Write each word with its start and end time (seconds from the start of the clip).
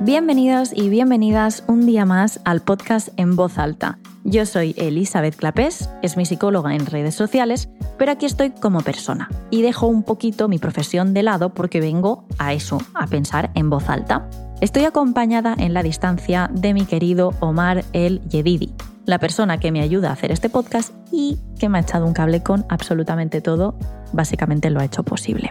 Bienvenidos 0.00 0.70
y 0.72 0.90
bienvenidas 0.90 1.64
un 1.66 1.84
día 1.84 2.04
más 2.04 2.38
al 2.44 2.60
podcast 2.60 3.08
En 3.16 3.34
Voz 3.34 3.58
Alta. 3.58 3.98
Yo 4.22 4.46
soy 4.46 4.72
Elizabeth 4.78 5.34
Clapés, 5.34 5.90
es 6.02 6.16
mi 6.16 6.24
psicóloga 6.24 6.76
en 6.76 6.86
redes 6.86 7.16
sociales, 7.16 7.68
pero 7.98 8.12
aquí 8.12 8.24
estoy 8.24 8.50
como 8.50 8.82
persona 8.82 9.28
y 9.50 9.62
dejo 9.62 9.88
un 9.88 10.04
poquito 10.04 10.46
mi 10.46 10.60
profesión 10.60 11.14
de 11.14 11.24
lado 11.24 11.52
porque 11.52 11.80
vengo 11.80 12.24
a 12.38 12.52
eso, 12.52 12.78
a 12.94 13.08
pensar 13.08 13.50
en 13.56 13.70
voz 13.70 13.88
alta. 13.88 14.30
Estoy 14.60 14.84
acompañada 14.84 15.56
en 15.58 15.74
la 15.74 15.82
distancia 15.82 16.48
de 16.52 16.74
mi 16.74 16.84
querido 16.84 17.34
Omar 17.40 17.84
El 17.92 18.20
Yedidi, 18.28 18.72
la 19.04 19.18
persona 19.18 19.58
que 19.58 19.72
me 19.72 19.80
ayuda 19.80 20.10
a 20.10 20.12
hacer 20.12 20.30
este 20.30 20.48
podcast 20.48 20.94
y 21.10 21.38
que 21.58 21.68
me 21.68 21.78
ha 21.78 21.80
echado 21.80 22.06
un 22.06 22.12
cable 22.12 22.40
con 22.44 22.64
absolutamente 22.68 23.40
todo, 23.40 23.76
básicamente 24.12 24.70
lo 24.70 24.78
ha 24.78 24.84
hecho 24.84 25.02
posible. 25.02 25.50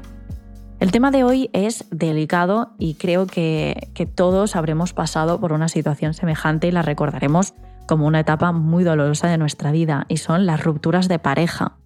El 0.79 0.91
tema 0.91 1.09
de 1.09 1.23
hoy 1.23 1.49
es 1.53 1.85
delicado 1.89 2.75
y 2.77 2.95
creo 2.95 3.25
que, 3.25 3.89
todos 4.13 4.55
habremos 4.55 4.93
pasado 4.93 5.39
por 5.39 5.51
una 5.51 5.69
situación 5.69 6.13
semejante 6.13 6.67
y 6.67 6.71
la 6.71 6.83
recordaremos 6.83 7.55
como 7.87 8.05
una 8.05 8.19
etapa 8.19 8.51
muy 8.51 8.83
dolorosa 8.83 9.27
de 9.27 9.39
nuestra 9.39 9.71
vida 9.71 10.05
y 10.07 10.17
son 10.17 10.45
las 10.45 10.63
rupturas 10.63 11.07
de 11.07 11.17
pareja. 11.17 11.77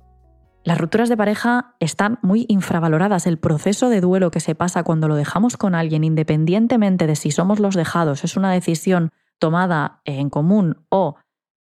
Las 0.65 0.77
rupturas 0.77 1.07
de 1.07 1.15
pareja 1.15 1.75
están 1.79 2.19
muy 2.21 2.45
infravaloradas. 2.49 3.27
El 3.27 3.39
proceso 3.39 3.89
de 3.89 4.01
duelo 4.01 4.29
que 4.29 4.41
se 4.41 4.55
pasa 4.55 4.83
cuando 4.83 5.07
lo 5.07 5.15
dejamos 5.15 5.55
con 5.55 5.73
alguien, 5.73 6.03
independientemente 6.03 7.07
de 7.07 7.15
si 7.15 7.31
somos 7.31 7.59
los 7.59 7.75
dejados, 7.75 8.25
es 8.25 8.35
una 8.35 8.51
decisión 8.51 9.11
tomada 9.39 10.01
en 10.03 10.29
común 10.29 10.85
o 10.89 11.15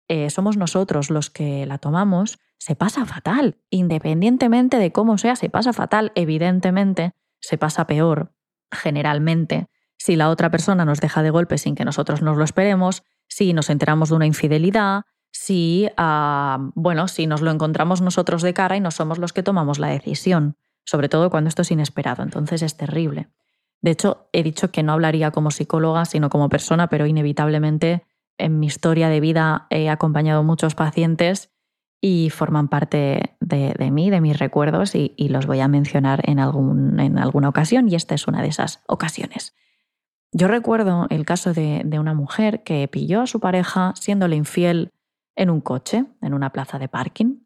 eh, 0.09 0.29
somos 0.29 0.57
nosotros 0.57 1.09
los 1.09 1.29
que 1.29 1.65
la 1.65 1.77
tomamos, 1.77 2.39
se 2.57 2.75
pasa 2.75 3.05
fatal. 3.05 3.57
Independientemente 3.69 4.77
de 4.77 4.91
cómo 4.91 5.17
sea, 5.17 5.37
se 5.37 5.49
pasa 5.49 5.71
fatal. 5.71 6.11
Evidentemente, 6.15 7.13
se 7.41 7.57
pasa 7.57 7.87
peor, 7.87 8.33
generalmente, 8.71 9.67
si 9.97 10.15
la 10.15 10.29
otra 10.29 10.49
persona 10.49 10.85
nos 10.85 11.01
deja 11.01 11.21
de 11.21 11.29
golpe 11.29 11.57
sin 11.57 11.75
que 11.75 11.85
nosotros 11.85 12.21
nos 12.21 12.37
lo 12.37 12.43
esperemos, 12.43 13.03
si 13.27 13.53
nos 13.53 13.69
enteramos 13.69 14.09
de 14.09 14.15
una 14.15 14.25
infidelidad, 14.25 15.03
si, 15.31 15.89
ah, 15.97 16.57
bueno, 16.75 17.07
si 17.07 17.27
nos 17.27 17.41
lo 17.41 17.51
encontramos 17.51 18.01
nosotros 18.01 18.41
de 18.41 18.53
cara 18.53 18.75
y 18.77 18.79
no 18.79 18.91
somos 18.91 19.17
los 19.17 19.33
que 19.33 19.43
tomamos 19.43 19.79
la 19.79 19.87
decisión, 19.87 20.57
sobre 20.85 21.09
todo 21.09 21.29
cuando 21.29 21.47
esto 21.49 21.61
es 21.61 21.71
inesperado, 21.71 22.23
entonces 22.23 22.61
es 22.61 22.77
terrible. 22.77 23.29
De 23.81 23.91
hecho, 23.91 24.29
he 24.31 24.43
dicho 24.43 24.71
que 24.71 24.83
no 24.83 24.93
hablaría 24.93 25.31
como 25.31 25.51
psicóloga, 25.51 26.05
sino 26.05 26.29
como 26.29 26.49
persona, 26.49 26.87
pero 26.87 27.07
inevitablemente 27.07 28.05
en 28.37 28.59
mi 28.59 28.67
historia 28.67 29.09
de 29.09 29.19
vida 29.19 29.67
he 29.69 29.89
acompañado 29.89 30.43
muchos 30.43 30.75
pacientes 30.75 31.51
y 32.01 32.31
forman 32.31 32.67
parte 32.67 33.37
de, 33.39 33.91
mí, 33.91 34.09
de 34.09 34.21
mis 34.21 34.39
recuerdos 34.39 34.95
y, 34.95 35.13
los 35.29 35.45
voy 35.45 35.59
a 35.59 35.67
mencionar 35.67 36.27
en, 36.27 36.39
algún, 36.39 36.99
en 36.99 37.19
alguna 37.19 37.47
ocasión 37.47 37.87
y 37.87 37.95
esta 37.95 38.15
es 38.15 38.27
una 38.27 38.41
de 38.41 38.47
esas 38.47 38.83
ocasiones. 38.87 39.55
Yo 40.33 40.47
recuerdo 40.47 41.05
el 41.09 41.25
caso 41.25 41.53
de, 41.53 41.83
de 41.85 41.99
una 41.99 42.15
mujer 42.15 42.63
que 42.63 42.87
pilló 42.87 43.21
a 43.21 43.27
su 43.27 43.39
pareja 43.39 43.93
siéndole 43.95 44.35
infiel 44.35 44.89
en 45.35 45.51
un 45.51 45.61
coche, 45.61 46.05
en 46.21 46.33
una 46.33 46.51
plaza 46.51 46.79
de 46.79 46.87
parking, 46.87 47.45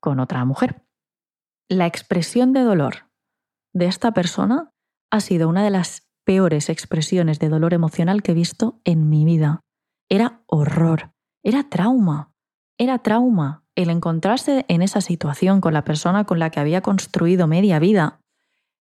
con 0.00 0.20
otra 0.20 0.44
mujer. 0.44 0.84
La 1.68 1.86
expresión 1.86 2.52
de 2.52 2.60
dolor 2.60 3.10
de 3.74 3.86
esta 3.86 4.12
persona 4.12 4.70
ha 5.10 5.20
sido 5.20 5.48
una 5.48 5.64
de 5.64 5.70
las 5.70 6.08
peores 6.24 6.68
expresiones 6.68 7.40
de 7.40 7.48
dolor 7.48 7.74
emocional 7.74 8.22
que 8.22 8.32
he 8.32 8.34
visto 8.34 8.80
en 8.84 9.08
mi 9.08 9.24
vida. 9.24 9.60
Era 10.08 10.42
horror, 10.46 11.12
era 11.42 11.68
trauma, 11.68 12.32
era 12.78 12.98
trauma 12.98 13.64
el 13.78 13.90
encontrarse 13.90 14.64
en 14.66 14.82
esa 14.82 15.00
situación 15.00 15.60
con 15.60 15.72
la 15.72 15.84
persona 15.84 16.24
con 16.24 16.40
la 16.40 16.50
que 16.50 16.58
había 16.58 16.80
construido 16.80 17.46
media 17.46 17.78
vida 17.78 18.18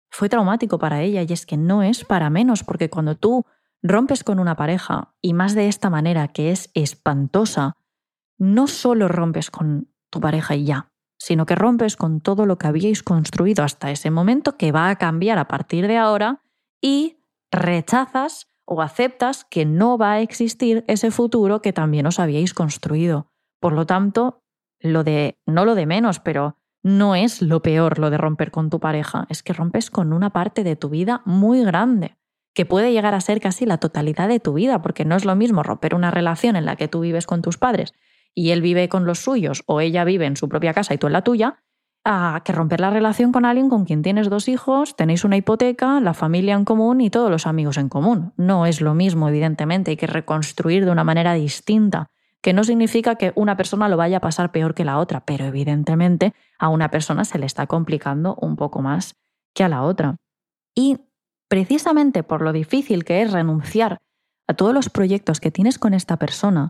fue 0.10 0.30
traumático 0.30 0.80
para 0.80 1.02
ella 1.02 1.22
y 1.24 1.34
es 1.34 1.46
que 1.46 1.58
no 1.58 1.84
es 1.84 2.06
para 2.06 2.30
menos 2.30 2.64
porque 2.64 2.90
cuando 2.90 3.16
tú 3.16 3.44
rompes 3.84 4.24
con 4.24 4.40
una 4.40 4.56
pareja 4.56 5.14
y 5.22 5.34
más 5.34 5.54
de 5.54 5.68
esta 5.68 5.90
manera 5.90 6.30
que 6.30 6.52
es 6.52 6.72
espantosa, 6.74 7.74
no 8.38 8.68
solo 8.68 9.10
rompes 9.10 9.52
con 9.52 9.90
tu 10.10 10.22
pareja 10.22 10.56
y 10.56 10.64
ya, 10.64 10.88
sino 11.20 11.46
que 11.46 11.56
rompes 11.56 11.98
con 11.98 12.22
todo 12.22 12.46
lo 12.46 12.58
que 12.58 12.68
habíais 12.68 13.04
construido 13.04 13.66
hasta 13.66 13.92
ese 13.92 14.12
momento 14.12 14.56
que 14.56 14.72
va 14.72 14.90
a 14.90 14.96
cambiar 14.96 15.40
a 15.40 15.50
partir 15.50 15.88
de 15.88 15.98
ahora 15.98 16.42
y 16.82 17.18
rechazas 17.52 18.48
o 18.64 18.82
aceptas 18.82 19.44
que 19.44 19.66
no 19.66 19.98
va 19.98 20.14
a 20.14 20.22
existir 20.22 20.86
ese 20.88 21.12
futuro 21.12 21.62
que 21.62 21.74
también 21.74 22.06
os 22.06 22.18
habíais 22.18 22.54
construido. 22.54 23.28
Por 23.60 23.74
lo 23.74 23.86
tanto, 23.86 24.45
lo 24.80 25.04
de, 25.04 25.38
no 25.46 25.66
lo 25.66 25.76
de 25.76 25.86
menos, 25.86 26.20
pero 26.20 26.58
no 26.84 27.16
es 27.16 27.42
lo 27.42 27.62
peor 27.62 27.98
lo 27.98 28.10
de 28.10 28.18
romper 28.18 28.52
con 28.52 28.70
tu 28.70 28.80
pareja, 28.80 29.26
es 29.30 29.42
que 29.42 29.54
rompes 29.54 29.90
con 29.90 30.14
una 30.14 30.30
parte 30.30 30.64
de 30.64 30.76
tu 30.76 30.90
vida 30.90 31.22
muy 31.26 31.64
grande, 31.64 32.18
que 32.54 32.66
puede 32.66 32.94
llegar 32.94 33.16
a 33.16 33.22
ser 33.22 33.42
casi 33.42 33.66
la 33.66 33.80
totalidad 33.80 34.28
de 34.28 34.40
tu 34.40 34.54
vida, 34.54 34.82
porque 34.82 35.04
no 35.04 35.16
es 35.16 35.26
lo 35.26 35.36
mismo 35.36 35.64
romper 35.64 35.96
una 35.96 36.12
relación 36.12 36.56
en 36.56 36.66
la 36.66 36.76
que 36.76 36.88
tú 36.88 37.00
vives 37.00 37.26
con 37.26 37.42
tus 37.42 37.58
padres 37.58 37.94
y 38.36 38.52
él 38.52 38.62
vive 38.62 38.88
con 38.90 39.06
los 39.06 39.20
suyos 39.20 39.64
o 39.66 39.82
ella 39.82 40.04
vive 40.04 40.26
en 40.26 40.38
su 40.38 40.48
propia 40.48 40.74
casa 40.74 40.94
y 40.94 40.98
tú 40.98 41.08
en 41.08 41.14
la 41.14 41.24
tuya, 41.24 41.64
a 42.04 42.42
que 42.46 42.52
romper 42.54 42.80
la 42.82 42.92
relación 42.92 43.32
con 43.32 43.46
alguien 43.46 43.68
con 43.68 43.86
quien 43.86 44.04
tienes 44.04 44.30
dos 44.30 44.48
hijos, 44.48 44.96
tenéis 44.96 45.24
una 45.24 45.38
hipoteca, 45.38 46.00
la 46.00 46.14
familia 46.14 46.54
en 46.54 46.66
común 46.66 47.02
y 47.02 47.10
todos 47.10 47.32
los 47.32 47.48
amigos 47.48 47.78
en 47.78 47.90
común. 47.90 48.34
No 48.38 48.68
es 48.68 48.80
lo 48.80 48.94
mismo, 48.94 49.28
evidentemente, 49.28 49.92
hay 49.92 49.98
que 49.98 50.06
reconstruir 50.06 50.86
de 50.86 50.92
una 50.92 51.04
manera 51.04 51.34
distinta 51.34 52.12
que 52.46 52.54
no 52.54 52.64
significa 52.64 53.16
que 53.16 53.34
una 53.36 53.58
persona 53.58 53.90
lo 53.90 53.98
vaya 53.98 54.18
a 54.18 54.22
pasar 54.22 54.52
peor 54.52 54.76
que 54.76 54.86
la 54.86 55.00
otra, 55.00 55.26
pero 55.26 55.46
evidentemente 55.46 56.36
a 56.60 56.70
una 56.70 56.92
persona 56.92 57.26
se 57.26 57.40
le 57.40 57.48
está 57.48 57.66
complicando 57.66 58.36
un 58.40 58.56
poco 58.56 58.84
más 58.84 59.16
que 59.56 59.64
a 59.64 59.68
la 59.68 59.82
otra. 59.82 60.18
Y 60.76 61.00
precisamente 61.48 62.22
por 62.22 62.44
lo 62.44 62.54
difícil 62.54 63.04
que 63.04 63.24
es 63.24 63.32
renunciar 63.32 63.98
a 64.48 64.54
todos 64.54 64.76
los 64.76 64.92
proyectos 64.92 65.40
que 65.40 65.50
tienes 65.50 65.80
con 65.80 65.96
esta 65.96 66.18
persona, 66.18 66.70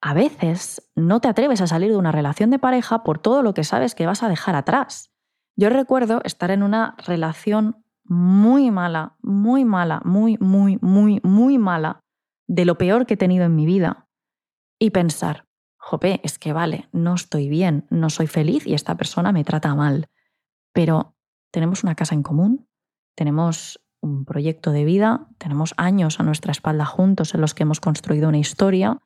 a 0.00 0.14
veces 0.14 0.88
no 0.94 1.18
te 1.18 1.26
atreves 1.26 1.60
a 1.60 1.66
salir 1.66 1.90
de 1.90 1.96
una 1.96 2.12
relación 2.12 2.50
de 2.50 2.60
pareja 2.60 3.02
por 3.02 3.18
todo 3.18 3.42
lo 3.42 3.52
que 3.52 3.64
sabes 3.64 3.96
que 3.96 4.06
vas 4.06 4.22
a 4.22 4.28
dejar 4.28 4.54
atrás. 4.54 5.10
Yo 5.56 5.70
recuerdo 5.70 6.20
estar 6.22 6.52
en 6.52 6.62
una 6.62 6.94
relación 7.04 7.84
muy 8.04 8.70
mala, 8.70 9.16
muy 9.22 9.64
mala, 9.64 10.02
muy, 10.04 10.38
muy, 10.38 10.78
muy, 10.80 11.20
muy 11.24 11.58
mala, 11.58 11.98
de 12.46 12.64
lo 12.64 12.78
peor 12.78 13.06
que 13.06 13.14
he 13.14 13.16
tenido 13.16 13.44
en 13.44 13.56
mi 13.56 13.66
vida 13.66 14.06
y 14.80 14.90
pensar, 14.90 15.46
jope, 15.76 16.20
es 16.24 16.38
que 16.38 16.52
vale, 16.52 16.88
no 16.90 17.14
estoy 17.14 17.48
bien, 17.48 17.86
no 17.90 18.10
soy 18.10 18.26
feliz 18.26 18.66
y 18.66 18.74
esta 18.74 18.96
persona 18.96 19.30
me 19.30 19.44
trata 19.44 19.74
mal, 19.76 20.08
pero 20.72 21.14
tenemos 21.52 21.84
una 21.84 21.94
casa 21.94 22.14
en 22.14 22.22
común, 22.22 22.66
tenemos 23.14 23.80
un 24.00 24.24
proyecto 24.24 24.72
de 24.72 24.84
vida, 24.84 25.28
tenemos 25.36 25.74
años 25.76 26.18
a 26.18 26.22
nuestra 26.22 26.52
espalda 26.52 26.86
juntos 26.86 27.34
en 27.34 27.42
los 27.42 27.54
que 27.54 27.64
hemos 27.64 27.80
construido 27.80 28.30
una 28.30 28.38
historia, 28.38 28.98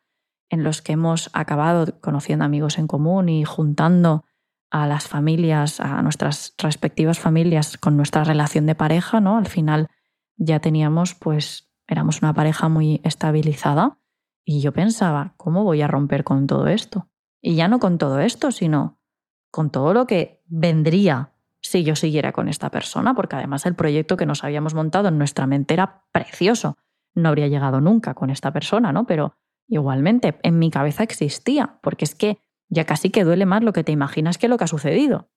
en 0.48 0.62
los 0.62 0.80
que 0.80 0.92
hemos 0.92 1.28
acabado 1.32 2.00
conociendo 2.00 2.44
amigos 2.44 2.78
en 2.78 2.86
común 2.86 3.28
y 3.28 3.44
juntando 3.44 4.24
a 4.70 4.86
las 4.86 5.08
familias, 5.08 5.80
a 5.80 6.02
nuestras 6.02 6.54
respectivas 6.58 7.18
familias 7.18 7.78
con 7.78 7.96
nuestra 7.96 8.22
relación 8.22 8.66
de 8.66 8.76
pareja, 8.76 9.20
¿no? 9.20 9.38
Al 9.38 9.46
final 9.46 9.88
ya 10.36 10.60
teníamos, 10.60 11.14
pues, 11.14 11.72
éramos 11.88 12.22
una 12.22 12.32
pareja 12.32 12.68
muy 12.68 13.00
estabilizada 13.02 13.98
y 14.44 14.60
yo 14.60 14.72
pensaba, 14.72 15.34
¿cómo 15.36 15.64
voy 15.64 15.82
a 15.82 15.88
romper 15.88 16.24
con 16.24 16.46
todo 16.46 16.68
esto? 16.68 17.08
Y 17.40 17.54
ya 17.56 17.68
no 17.68 17.78
con 17.78 17.98
todo 17.98 18.20
esto, 18.20 18.52
sino 18.52 19.00
con 19.50 19.70
todo 19.70 19.94
lo 19.94 20.06
que 20.06 20.42
vendría 20.46 21.32
si 21.60 21.82
yo 21.82 21.96
siguiera 21.96 22.32
con 22.32 22.48
esta 22.48 22.70
persona, 22.70 23.14
porque 23.14 23.36
además 23.36 23.64
el 23.64 23.74
proyecto 23.74 24.16
que 24.16 24.26
nos 24.26 24.44
habíamos 24.44 24.74
montado 24.74 25.08
en 25.08 25.16
nuestra 25.16 25.46
mente 25.46 25.74
era 25.74 26.04
precioso. 26.12 26.76
No 27.14 27.30
habría 27.30 27.48
llegado 27.48 27.80
nunca 27.80 28.14
con 28.14 28.28
esta 28.28 28.52
persona, 28.52 28.92
¿no? 28.92 29.06
Pero 29.06 29.34
igualmente 29.66 30.38
en 30.42 30.58
mi 30.58 30.70
cabeza 30.70 31.02
existía, 31.02 31.78
porque 31.82 32.04
es 32.04 32.14
que 32.14 32.38
ya 32.68 32.84
casi 32.84 33.10
que 33.10 33.24
duele 33.24 33.46
más 33.46 33.62
lo 33.62 33.72
que 33.72 33.84
te 33.84 33.92
imaginas 33.92 34.36
que 34.36 34.48
lo 34.48 34.58
que 34.58 34.64
ha 34.64 34.68
sucedido. 34.68 35.30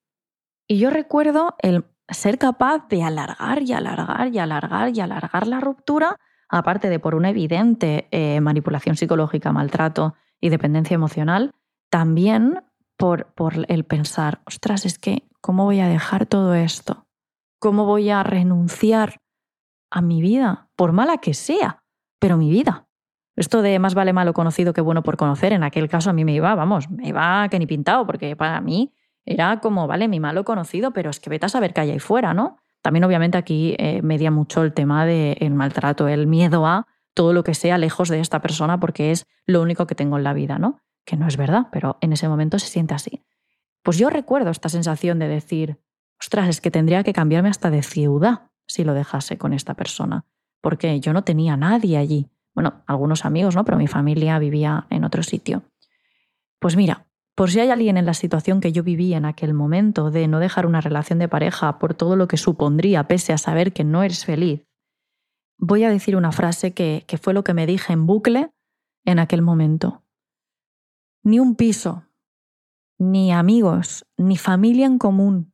Y 0.67 0.79
yo 0.79 0.89
recuerdo 0.89 1.55
el 1.59 1.85
ser 2.09 2.37
capaz 2.37 2.87
de 2.89 3.03
alargar 3.03 3.61
y 3.63 3.73
alargar 3.73 4.33
y 4.33 4.39
alargar 4.39 4.95
y 4.95 4.99
alargar 4.99 5.47
la 5.47 5.59
ruptura 5.61 6.17
aparte 6.49 6.89
de 6.89 6.99
por 6.99 7.15
una 7.15 7.29
evidente 7.29 8.07
eh, 8.11 8.39
manipulación 8.41 8.95
psicológica, 8.95 9.51
maltrato 9.51 10.15
y 10.39 10.49
dependencia 10.49 10.95
emocional, 10.95 11.53
también 11.89 12.63
por, 12.97 13.33
por 13.33 13.65
el 13.67 13.83
pensar, 13.85 14.41
ostras, 14.45 14.85
es 14.85 14.97
que, 14.99 15.27
¿cómo 15.41 15.65
voy 15.65 15.79
a 15.79 15.87
dejar 15.87 16.25
todo 16.25 16.55
esto? 16.55 17.05
¿Cómo 17.59 17.85
voy 17.85 18.09
a 18.09 18.23
renunciar 18.23 19.21
a 19.89 20.01
mi 20.01 20.21
vida? 20.21 20.69
Por 20.75 20.91
mala 20.91 21.17
que 21.17 21.33
sea, 21.33 21.83
pero 22.19 22.37
mi 22.37 22.49
vida. 22.49 22.87
Esto 23.35 23.61
de 23.61 23.77
más 23.77 23.93
vale 23.93 24.13
malo 24.13 24.33
conocido 24.33 24.73
que 24.73 24.81
bueno 24.81 25.03
por 25.03 25.15
conocer, 25.15 25.53
en 25.53 25.63
aquel 25.63 25.87
caso 25.87 26.09
a 26.09 26.13
mí 26.13 26.25
me 26.25 26.33
iba, 26.33 26.55
vamos, 26.55 26.89
me 26.89 27.09
iba 27.09 27.47
que 27.49 27.59
ni 27.59 27.67
pintado, 27.67 28.05
porque 28.05 28.35
para 28.35 28.59
mí 28.61 28.93
era 29.25 29.59
como, 29.59 29.87
vale, 29.87 30.07
mi 30.07 30.19
malo 30.19 30.43
conocido, 30.43 30.91
pero 30.91 31.11
es 31.11 31.19
que 31.19 31.29
vete 31.29 31.45
a 31.45 31.49
saber 31.49 31.73
qué 31.73 31.81
hay 31.81 31.91
ahí 31.91 31.99
fuera, 31.99 32.33
¿no? 32.33 32.57
También 32.87 33.03
obviamente 33.03 33.37
aquí 33.37 33.75
eh, 33.79 34.01
media 34.01 34.31
mucho 34.31 34.63
el 34.63 34.71
tema 34.71 35.05
del 35.05 35.53
maltrato, 35.53 36.07
el 36.07 36.25
miedo 36.25 36.65
a 36.65 36.87
todo 37.13 37.33
lo 37.33 37.43
que 37.43 37.53
sea 37.53 37.77
lejos 37.77 38.07
de 38.07 38.21
esta 38.21 38.41
persona 38.41 38.79
porque 38.79 39.11
es 39.11 39.27
lo 39.45 39.61
único 39.61 39.87
que 39.87 39.93
tengo 39.93 40.15
en 40.15 40.23
la 40.23 40.31
vida, 40.31 40.57
¿no? 40.57 40.79
Que 41.03 41.17
no 41.17 41.27
es 41.27 41.35
verdad, 41.35 41.67
pero 41.69 41.97
en 41.99 42.13
ese 42.13 42.29
momento 42.29 42.59
se 42.59 42.67
siente 42.67 42.93
así. 42.93 43.25
Pues 43.83 43.97
yo 43.97 44.09
recuerdo 44.09 44.51
esta 44.51 44.69
sensación 44.69 45.19
de 45.19 45.27
decir, 45.27 45.81
ostras, 46.17 46.47
es 46.47 46.61
que 46.61 46.71
tendría 46.71 47.03
que 47.03 47.11
cambiarme 47.11 47.49
hasta 47.49 47.69
de 47.69 47.83
ciudad 47.83 48.51
si 48.67 48.85
lo 48.85 48.93
dejase 48.93 49.37
con 49.37 49.51
esta 49.51 49.73
persona. 49.73 50.23
porque 50.61 51.01
yo 51.01 51.11
no 51.11 51.25
tenía 51.25 51.57
nadie 51.57 51.97
allí. 51.97 52.29
Bueno, 52.55 52.85
algunos 52.87 53.25
amigos, 53.25 53.53
¿no? 53.53 53.65
Pero 53.65 53.77
mi 53.77 53.87
familia 53.87 54.39
vivía 54.39 54.87
en 54.89 55.03
otro 55.03 55.23
sitio. 55.23 55.63
Pues 56.59 56.77
mira, 56.77 57.06
por 57.37 57.51
si 57.51 57.59
hay 57.59 57.69
alguien 57.69 57.97
en 57.97 58.07
la 58.07 58.15
situación 58.15 58.61
que 58.61 58.71
yo 58.71 58.81
viví 58.81 59.13
en 59.13 59.23
aquel 59.23 59.53
momento 59.53 60.09
de 60.09 60.27
no 60.27 60.39
dejar 60.39 60.65
una 60.65 60.81
relación 60.81 61.19
de 61.19 61.27
pareja 61.27 61.77
por 61.77 61.93
todo 61.93 62.15
lo 62.15 62.27
que 62.27 62.35
supondría, 62.35 63.07
pese 63.07 63.31
a 63.31 63.37
saber 63.37 63.73
que 63.73 63.83
no 63.83 64.01
eres 64.01 64.25
feliz, 64.25 64.65
voy 65.59 65.83
a 65.83 65.91
decir 65.91 66.15
una 66.15 66.31
frase 66.31 66.73
que, 66.73 67.03
que 67.07 67.19
fue 67.19 67.35
lo 67.35 67.43
que 67.43 67.53
me 67.53 67.67
dije 67.67 67.93
en 67.93 68.07
bucle 68.07 68.49
en 69.05 69.19
aquel 69.19 69.43
momento. 69.43 70.01
Ni 71.21 71.39
un 71.39 71.55
piso, 71.55 72.07
ni 72.97 73.31
amigos, 73.31 74.07
ni 74.17 74.35
familia 74.35 74.87
en 74.87 74.97
común, 74.97 75.53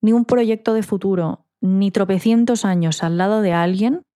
ni 0.00 0.14
un 0.14 0.24
proyecto 0.24 0.72
de 0.72 0.82
futuro, 0.82 1.44
ni 1.60 1.90
tropecientos 1.90 2.64
años 2.64 3.02
al 3.02 3.18
lado 3.18 3.42
de 3.42 3.52
alguien 3.52 4.06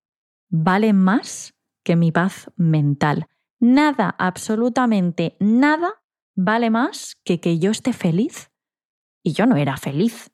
vale 0.49 0.95
más 0.95 1.53
que 1.85 1.95
mi 1.95 2.11
paz 2.11 2.51
mental. 2.57 3.29
Nada, 3.61 4.17
absolutamente 4.19 5.37
nada 5.41 6.03
vale 6.37 6.71
más 6.71 7.17
que 7.25 7.41
que 7.41 7.59
yo 7.59 7.71
esté 7.71 7.93
feliz. 7.93 8.51
Y 9.25 9.33
yo 9.33 9.47
no 9.47 9.57
era 9.57 9.77
feliz. 9.77 10.31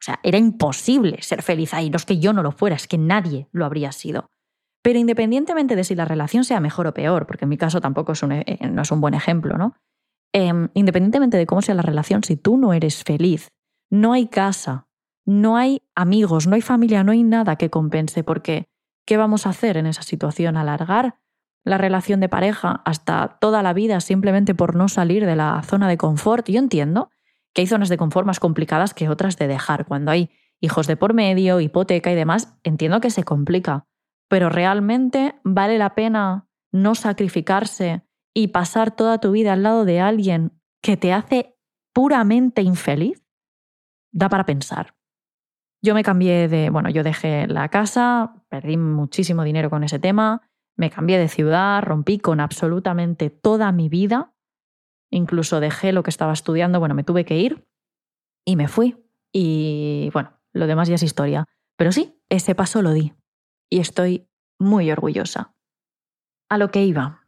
O 0.00 0.04
sea, 0.04 0.20
era 0.22 0.38
imposible 0.38 1.22
ser 1.22 1.42
feliz 1.42 1.72
ahí. 1.72 1.90
No 1.90 1.96
es 1.96 2.04
que 2.04 2.18
yo 2.18 2.32
no 2.32 2.42
lo 2.42 2.52
fuera, 2.52 2.76
es 2.76 2.86
que 2.86 2.98
nadie 2.98 3.48
lo 3.52 3.64
habría 3.64 3.90
sido. 3.92 4.30
Pero 4.82 4.98
independientemente 4.98 5.76
de 5.76 5.84
si 5.84 5.94
la 5.94 6.04
relación 6.04 6.44
sea 6.44 6.60
mejor 6.60 6.86
o 6.86 6.94
peor, 6.94 7.26
porque 7.26 7.46
en 7.46 7.48
mi 7.48 7.56
caso 7.56 7.80
tampoco 7.80 8.12
es 8.12 8.22
un, 8.22 8.32
e, 8.32 8.44
eh, 8.46 8.68
no 8.70 8.82
es 8.82 8.90
un 8.92 9.00
buen 9.00 9.14
ejemplo, 9.14 9.56
¿no? 9.56 9.74
Em, 10.32 10.68
independientemente 10.74 11.36
de 11.36 11.46
cómo 11.46 11.62
sea 11.62 11.74
la 11.74 11.82
relación, 11.82 12.22
si 12.22 12.36
tú 12.36 12.58
no 12.58 12.72
eres 12.72 13.02
feliz, 13.02 13.48
no 13.90 14.12
hay 14.12 14.28
casa, 14.28 14.86
no 15.26 15.56
hay 15.56 15.82
amigos, 15.94 16.46
no 16.46 16.54
hay 16.54 16.62
familia, 16.62 17.02
no 17.02 17.12
hay 17.12 17.22
nada 17.22 17.56
que 17.56 17.70
compense, 17.70 18.22
porque 18.22 18.66
¿qué 19.06 19.16
vamos 19.16 19.46
a 19.46 19.50
hacer 19.50 19.76
en 19.76 19.86
esa 19.86 20.02
situación? 20.02 20.56
¿Alargar 20.56 21.16
la 21.68 21.78
relación 21.78 22.20
de 22.20 22.28
pareja 22.28 22.82
hasta 22.84 23.38
toda 23.40 23.62
la 23.62 23.72
vida 23.72 24.00
simplemente 24.00 24.54
por 24.54 24.74
no 24.74 24.88
salir 24.88 25.26
de 25.26 25.36
la 25.36 25.62
zona 25.62 25.88
de 25.88 25.96
confort. 25.96 26.48
Yo 26.48 26.58
entiendo 26.58 27.10
que 27.52 27.62
hay 27.62 27.66
zonas 27.66 27.88
de 27.88 27.96
confort 27.96 28.26
más 28.26 28.40
complicadas 28.40 28.94
que 28.94 29.08
otras 29.08 29.36
de 29.36 29.48
dejar. 29.48 29.86
Cuando 29.86 30.10
hay 30.10 30.30
hijos 30.60 30.86
de 30.86 30.96
por 30.96 31.14
medio, 31.14 31.60
hipoteca 31.60 32.10
y 32.10 32.14
demás, 32.14 32.56
entiendo 32.64 33.00
que 33.00 33.10
se 33.10 33.24
complica. 33.24 33.86
Pero 34.28 34.48
realmente 34.48 35.36
vale 35.44 35.78
la 35.78 35.94
pena 35.94 36.48
no 36.72 36.94
sacrificarse 36.94 38.02
y 38.34 38.48
pasar 38.48 38.94
toda 38.94 39.18
tu 39.18 39.32
vida 39.32 39.52
al 39.52 39.62
lado 39.62 39.84
de 39.84 40.00
alguien 40.00 40.52
que 40.82 40.96
te 40.96 41.12
hace 41.12 41.56
puramente 41.92 42.62
infeliz. 42.62 43.24
Da 44.12 44.28
para 44.28 44.46
pensar. 44.46 44.94
Yo 45.82 45.94
me 45.94 46.02
cambié 46.02 46.48
de, 46.48 46.70
bueno, 46.70 46.90
yo 46.90 47.04
dejé 47.04 47.46
la 47.46 47.68
casa, 47.68 48.34
perdí 48.48 48.76
muchísimo 48.76 49.44
dinero 49.44 49.70
con 49.70 49.84
ese 49.84 49.98
tema, 49.98 50.47
me 50.78 50.90
cambié 50.90 51.18
de 51.18 51.28
ciudad, 51.28 51.82
rompí 51.82 52.18
con 52.18 52.40
absolutamente 52.40 53.30
toda 53.30 53.72
mi 53.72 53.88
vida, 53.88 54.32
incluso 55.10 55.60
dejé 55.60 55.92
lo 55.92 56.04
que 56.04 56.10
estaba 56.10 56.32
estudiando, 56.32 56.78
bueno, 56.78 56.94
me 56.94 57.02
tuve 57.04 57.24
que 57.24 57.36
ir 57.36 57.66
y 58.46 58.54
me 58.56 58.68
fui. 58.68 58.96
Y 59.32 60.08
bueno, 60.12 60.38
lo 60.52 60.66
demás 60.66 60.88
ya 60.88 60.94
es 60.94 61.02
historia. 61.02 61.46
Pero 61.76 61.90
sí, 61.90 62.22
ese 62.28 62.54
paso 62.54 62.80
lo 62.80 62.92
di 62.92 63.12
y 63.68 63.80
estoy 63.80 64.28
muy 64.58 64.90
orgullosa. 64.90 65.54
A 66.48 66.58
lo 66.58 66.70
que 66.70 66.84
iba. 66.84 67.26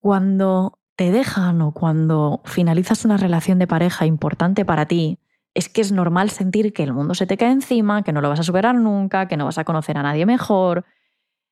Cuando 0.00 0.78
te 0.96 1.10
dejan 1.10 1.60
o 1.62 1.72
cuando 1.72 2.42
finalizas 2.44 3.04
una 3.04 3.16
relación 3.16 3.58
de 3.58 3.66
pareja 3.66 4.06
importante 4.06 4.64
para 4.64 4.86
ti, 4.86 5.18
es 5.52 5.68
que 5.68 5.80
es 5.80 5.90
normal 5.90 6.30
sentir 6.30 6.72
que 6.72 6.84
el 6.84 6.92
mundo 6.92 7.14
se 7.14 7.26
te 7.26 7.36
cae 7.36 7.50
encima, 7.50 8.04
que 8.04 8.12
no 8.12 8.20
lo 8.20 8.28
vas 8.28 8.40
a 8.40 8.44
superar 8.44 8.76
nunca, 8.76 9.26
que 9.26 9.36
no 9.36 9.46
vas 9.46 9.58
a 9.58 9.64
conocer 9.64 9.98
a 9.98 10.04
nadie 10.04 10.26
mejor, 10.26 10.84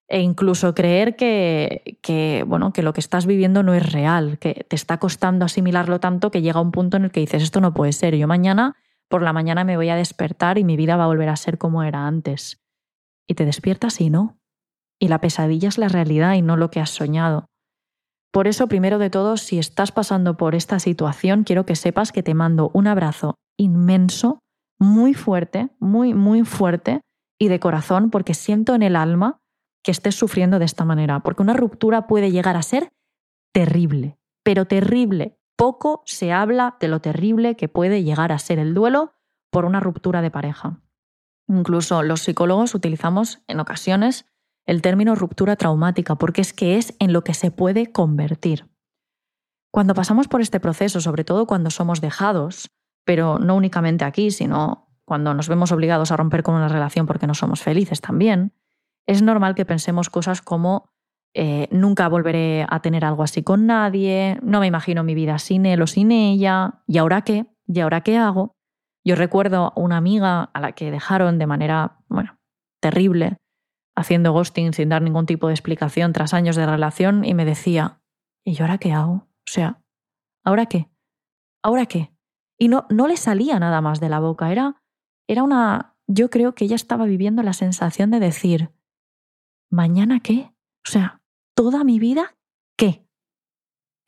e 0.09 0.21
incluso 0.21 0.75
creer 0.75 1.17
que, 1.17 1.99
que, 2.01 2.45
bueno, 2.47 2.73
que 2.73 2.83
lo 2.83 2.93
que 2.93 3.01
estás 3.01 3.27
viviendo 3.27 3.63
no 3.63 3.75
es 3.75 3.93
real, 3.93 4.39
que 4.39 4.65
te 4.69 4.77
está 4.77 4.99
costando 4.99 5.45
asimilarlo 5.45 6.01
tanto 6.01 6.31
que 6.31 6.43
llega 6.43 6.61
un 6.61 6.71
punto 6.71 6.97
en 6.97 7.05
el 7.05 7.11
que 7.11 7.21
dices, 7.21 7.43
esto 7.43 7.61
no 7.61 7.75
puede 7.75 7.93
ser, 7.93 8.15
yo 8.17 8.29
mañana 8.29 8.77
por 9.09 9.23
la 9.23 9.33
mañana 9.33 9.65
me 9.65 9.77
voy 9.77 9.89
a 9.89 9.97
despertar 9.97 10.59
y 10.59 10.65
mi 10.65 10.77
vida 10.77 10.97
va 10.97 11.05
a 11.05 11.09
volver 11.09 11.29
a 11.29 11.37
ser 11.37 11.59
como 11.59 11.83
era 11.83 12.07
antes. 12.07 12.63
Y 13.29 13.35
te 13.35 13.45
despiertas 13.45 14.01
y 14.01 14.11
no. 14.11 14.39
Y 14.99 15.09
la 15.09 15.21
pesadilla 15.21 15.69
es 15.69 15.79
la 15.79 15.89
realidad 15.89 16.35
y 16.35 16.43
no 16.43 16.57
lo 16.57 16.71
que 16.71 16.81
has 16.81 16.91
soñado. 16.91 17.47
Por 18.33 18.49
eso, 18.49 18.67
primero 18.67 18.99
de 18.99 19.11
todo, 19.11 19.37
si 19.37 19.59
estás 19.59 19.93
pasando 19.93 20.37
por 20.37 20.55
esta 20.55 20.79
situación, 20.79 21.45
quiero 21.45 21.65
que 21.67 21.77
sepas 21.77 22.13
que 22.13 22.23
te 22.23 22.35
mando 22.35 22.71
un 22.75 22.87
abrazo 22.87 23.37
inmenso, 23.57 24.41
muy 24.79 25.15
fuerte, 25.15 25.71
muy, 25.79 26.13
muy 26.13 26.45
fuerte 26.45 27.01
y 27.39 27.49
de 27.49 27.61
corazón, 27.61 28.11
porque 28.11 28.35
siento 28.35 28.75
en 28.75 28.83
el 28.83 28.97
alma 28.97 29.39
que 29.87 29.93
estés 29.93 30.17
sufriendo 30.17 30.59
de 30.59 30.65
esta 30.65 30.85
manera, 30.85 31.21
porque 31.21 31.43
una 31.43 31.53
ruptura 31.53 32.09
puede 32.09 32.33
llegar 32.33 32.57
a 32.57 32.63
ser 32.63 32.93
terrible, 33.53 34.19
pero 34.43 34.65
terrible. 34.65 35.39
Poco 35.55 36.03
se 36.07 36.33
habla 36.33 36.77
de 36.81 36.89
lo 36.89 37.01
terrible 37.01 37.55
que 37.55 37.69
puede 37.69 38.03
llegar 38.03 38.33
a 38.33 38.41
ser 38.41 38.59
el 38.59 38.75
duelo 38.75 39.13
por 39.49 39.65
una 39.65 39.79
ruptura 39.79 40.23
de 40.23 40.31
pareja. 40.33 40.83
Incluso 41.47 42.03
los 42.03 42.23
psicólogos 42.23 42.75
utilizamos 42.75 43.45
en 43.47 43.61
ocasiones 43.61 44.27
el 44.65 44.83
término 44.83 45.15
ruptura 45.15 45.55
traumática, 45.55 46.17
porque 46.17 46.41
es 46.41 46.53
que 46.53 46.79
es 46.79 46.97
en 46.99 47.13
lo 47.13 47.23
que 47.23 47.33
se 47.33 47.53
puede 47.53 47.93
convertir. 47.93 48.69
Cuando 49.71 49.95
pasamos 49.95 50.27
por 50.27 50.41
este 50.41 50.59
proceso, 50.59 51.01
sobre 51.01 51.23
todo 51.23 51.47
cuando 51.47 51.71
somos 51.71 52.01
dejados, 52.01 52.73
pero 53.05 53.39
no 53.39 53.55
únicamente 53.55 54.05
aquí, 54.05 54.33
sino 54.33 54.89
cuando 55.05 55.33
nos 55.33 55.49
vemos 55.49 55.71
obligados 55.71 56.11
a 56.11 56.17
romper 56.17 56.43
con 56.43 56.57
una 56.57 56.67
relación 56.67 57.07
porque 57.07 57.29
no 57.29 57.35
somos 57.35 57.63
felices 57.63 58.01
también, 58.01 58.53
es 59.07 59.23
normal 59.23 59.55
que 59.55 59.65
pensemos 59.65 60.11
cosas 60.11 60.43
como 60.43 60.91
eh, 61.35 61.69
nunca 61.71 62.09
volveré 62.09 62.67
a 62.69 62.81
tener 62.81 63.05
algo 63.05 63.23
así 63.23 63.43
con 63.43 63.67
nadie, 63.67 64.39
no 64.43 64.61
me 64.61 64.67
imagino 64.67 65.05
mi 65.05 65.15
vida 65.15 65.39
sin 65.39 65.67
él 65.67 65.83
o 65.83 65.87
sin 65.87 66.11
ella, 66.11 66.83
¿y 66.87 66.99
ahora 66.99 67.23
qué? 67.23 67.47
¿Y 67.67 67.81
ahora 67.81 68.01
qué 68.01 68.17
hago? 68.17 68.53
Yo 69.05 69.17
recuerdo 69.17 69.73
una 69.77 69.99
amiga 69.99 70.45
a 70.45 70.61
la 70.61 70.73
que 70.73 70.91
dejaron 70.91 71.39
de 71.39 71.47
manera, 71.47 71.99
bueno, 72.09 72.39
terrible, 72.81 73.37
haciendo 73.95 74.33
ghosting 74.33 74.73
sin 74.73 74.89
dar 74.89 75.03
ningún 75.03 75.27
tipo 75.27 75.49
de 75.49 75.55
explicación 75.55 76.13
tras 76.13 76.35
años 76.35 76.57
de 76.57 76.67
relación 76.67 77.25
y 77.25 77.35
me 77.35 77.45
decía, 77.45 78.01
¿y 78.45 78.55
yo 78.55 78.65
ahora 78.65 78.79
qué 78.79 78.93
hago? 78.93 79.13
O 79.13 79.51
sea, 79.51 79.83
¿ahora 80.43 80.67
qué? 80.67 80.89
¿Ahora 81.63 81.87
qué? 81.87 82.13
Y 82.59 82.69
no, 82.69 82.87
no 82.89 83.09
le 83.09 83.17
salía 83.17 83.59
nada 83.59 83.81
más 83.81 84.01
de 84.01 84.09
la 84.09 84.21
boca, 84.21 84.51
era, 84.51 84.83
era 85.29 85.43
una... 85.43 85.95
Yo 86.09 86.31
creo 86.31 86.55
que 86.55 86.65
ella 86.65 86.77
estaba 86.77 87.05
viviendo 87.05 87.43
la 87.43 87.53
sensación 87.53 88.11
de 88.11 88.21
decir, 88.21 88.71
¿mañana 89.71 90.21
qué? 90.21 90.53
O 90.87 90.91
sea, 90.91 91.21
¿toda 91.55 91.85
mi 91.85 91.99
vida 91.99 92.37
qué? 92.77 93.07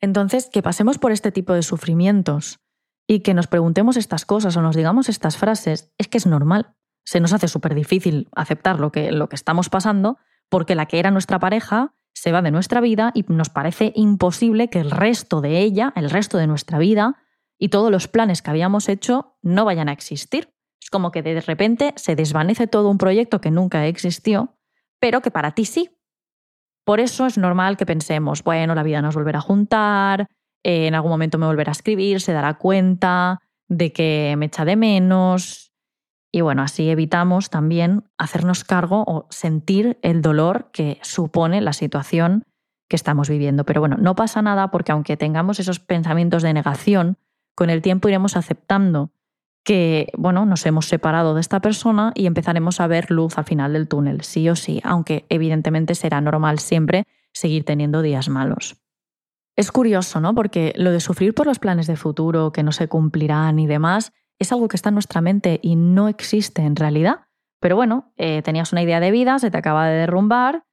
Entonces, 0.01 0.49
que 0.51 0.61
pasemos 0.61 0.97
por 0.97 1.11
este 1.11 1.31
tipo 1.31 1.53
de 1.53 1.63
sufrimientos 1.63 2.59
y 3.07 3.21
que 3.21 3.33
nos 3.33 3.47
preguntemos 3.47 3.97
estas 3.97 4.25
cosas 4.25 4.55
o 4.55 4.61
nos 4.61 4.75
digamos 4.75 5.09
estas 5.09 5.37
frases, 5.37 5.91
es 5.97 6.07
que 6.07 6.17
es 6.17 6.25
normal. 6.25 6.75
Se 7.05 7.19
nos 7.19 7.33
hace 7.33 7.47
súper 7.47 7.75
difícil 7.75 8.29
aceptar 8.35 8.79
lo 8.79 8.91
que, 8.91 9.11
lo 9.11 9.29
que 9.29 9.35
estamos 9.35 9.69
pasando 9.69 10.17
porque 10.49 10.75
la 10.75 10.85
que 10.85 10.99
era 10.99 11.11
nuestra 11.11 11.39
pareja 11.39 11.95
se 12.13 12.31
va 12.31 12.41
de 12.41 12.51
nuestra 12.51 12.81
vida 12.81 13.11
y 13.13 13.23
nos 13.27 13.49
parece 13.49 13.93
imposible 13.95 14.69
que 14.69 14.79
el 14.79 14.91
resto 14.91 15.41
de 15.41 15.59
ella, 15.59 15.93
el 15.95 16.09
resto 16.09 16.37
de 16.37 16.47
nuestra 16.47 16.79
vida 16.79 17.17
y 17.57 17.69
todos 17.69 17.91
los 17.91 18.07
planes 18.07 18.41
que 18.41 18.49
habíamos 18.49 18.89
hecho 18.89 19.37
no 19.41 19.65
vayan 19.65 19.89
a 19.89 19.93
existir. 19.93 20.53
Es 20.81 20.89
como 20.89 21.11
que 21.11 21.21
de 21.21 21.39
repente 21.41 21.93
se 21.95 22.15
desvanece 22.15 22.67
todo 22.67 22.89
un 22.89 22.97
proyecto 22.97 23.41
que 23.41 23.51
nunca 23.51 23.85
existió 23.87 24.58
pero 24.99 25.21
que 25.21 25.31
para 25.31 25.51
ti 25.51 25.65
sí. 25.65 25.89
Por 26.85 26.99
eso 26.99 27.25
es 27.25 27.37
normal 27.37 27.77
que 27.77 27.85
pensemos, 27.85 28.43
bueno, 28.43 28.75
la 28.75 28.83
vida 28.83 29.01
nos 29.01 29.15
volverá 29.15 29.39
a 29.39 29.43
juntar, 29.43 30.27
eh, 30.63 30.87
en 30.87 30.95
algún 30.95 31.11
momento 31.11 31.37
me 31.37 31.45
volverá 31.45 31.71
a 31.71 31.73
escribir, 31.73 32.21
se 32.21 32.33
dará 32.33 32.55
cuenta 32.55 33.39
de 33.67 33.93
que 33.93 34.35
me 34.37 34.47
echa 34.47 34.65
de 34.65 34.75
menos. 34.75 35.71
Y 36.31 36.41
bueno, 36.41 36.61
así 36.61 36.89
evitamos 36.89 37.49
también 37.49 38.03
hacernos 38.17 38.63
cargo 38.63 39.03
o 39.07 39.27
sentir 39.29 39.97
el 40.01 40.21
dolor 40.21 40.69
que 40.71 40.99
supone 41.01 41.61
la 41.61 41.73
situación 41.73 42.45
que 42.87 42.95
estamos 42.95 43.29
viviendo. 43.29 43.63
Pero 43.65 43.81
bueno, 43.81 43.97
no 43.97 44.15
pasa 44.15 44.41
nada 44.41 44.71
porque 44.71 44.91
aunque 44.91 45.17
tengamos 45.17 45.59
esos 45.59 45.79
pensamientos 45.79 46.43
de 46.43 46.53
negación, 46.53 47.17
con 47.55 47.69
el 47.69 47.81
tiempo 47.81 48.09
iremos 48.09 48.35
aceptando 48.35 49.11
que, 49.69 50.07
bueno, 50.17 50.47
nos 50.47 50.65
hemos 50.65 50.87
separado 50.87 51.35
de 51.35 51.41
esta 51.41 51.59
persona 51.59 52.11
y 52.15 52.25
empezaremos 52.25 52.79
a 52.79 52.87
ver 52.87 53.11
luz 53.11 53.37
al 53.37 53.45
final 53.45 53.73
del 53.73 53.87
túnel, 53.87 54.21
sí 54.21 54.49
o 54.49 54.55
sí, 54.55 54.81
aunque 54.83 55.27
evidentemente 55.29 55.93
será 55.93 56.21
normal 56.21 56.57
siempre 56.57 57.05
seguir 57.33 57.65
teniendo 57.65 58.01
días 58.01 58.29
malos. 58.29 58.81
Es 59.55 59.71
curioso, 59.71 60.21
¿no? 60.21 60.33
Porque 60.33 60.73
lo 60.75 60.89
de 60.89 60.99
sufrir 60.99 61.35
por 61.35 61.45
los 61.45 61.59
planes 61.59 61.85
de 61.85 61.97
futuro 61.97 62.51
que 62.51 62.63
no 62.63 62.71
se 62.71 62.87
cumplirán 62.87 63.59
y 63.59 63.67
demás 63.67 64.11
es 64.39 64.51
algo 64.51 64.69
que 64.69 64.75
está 64.75 64.89
en 64.89 64.95
nuestra 64.95 65.21
mente 65.21 65.59
y 65.61 65.75
no 65.75 66.07
existe 66.07 66.63
en 66.63 66.75
realidad. 66.75 67.27
Pero 67.59 67.75
bueno, 67.75 68.11
eh, 68.17 68.41
tenías 68.41 68.71
una 68.71 68.81
idea 68.81 68.99
de 68.99 69.11
vida, 69.11 69.37
se 69.37 69.51
te 69.51 69.57
acaba 69.59 69.87
de 69.87 69.99
derrumbar 69.99 70.63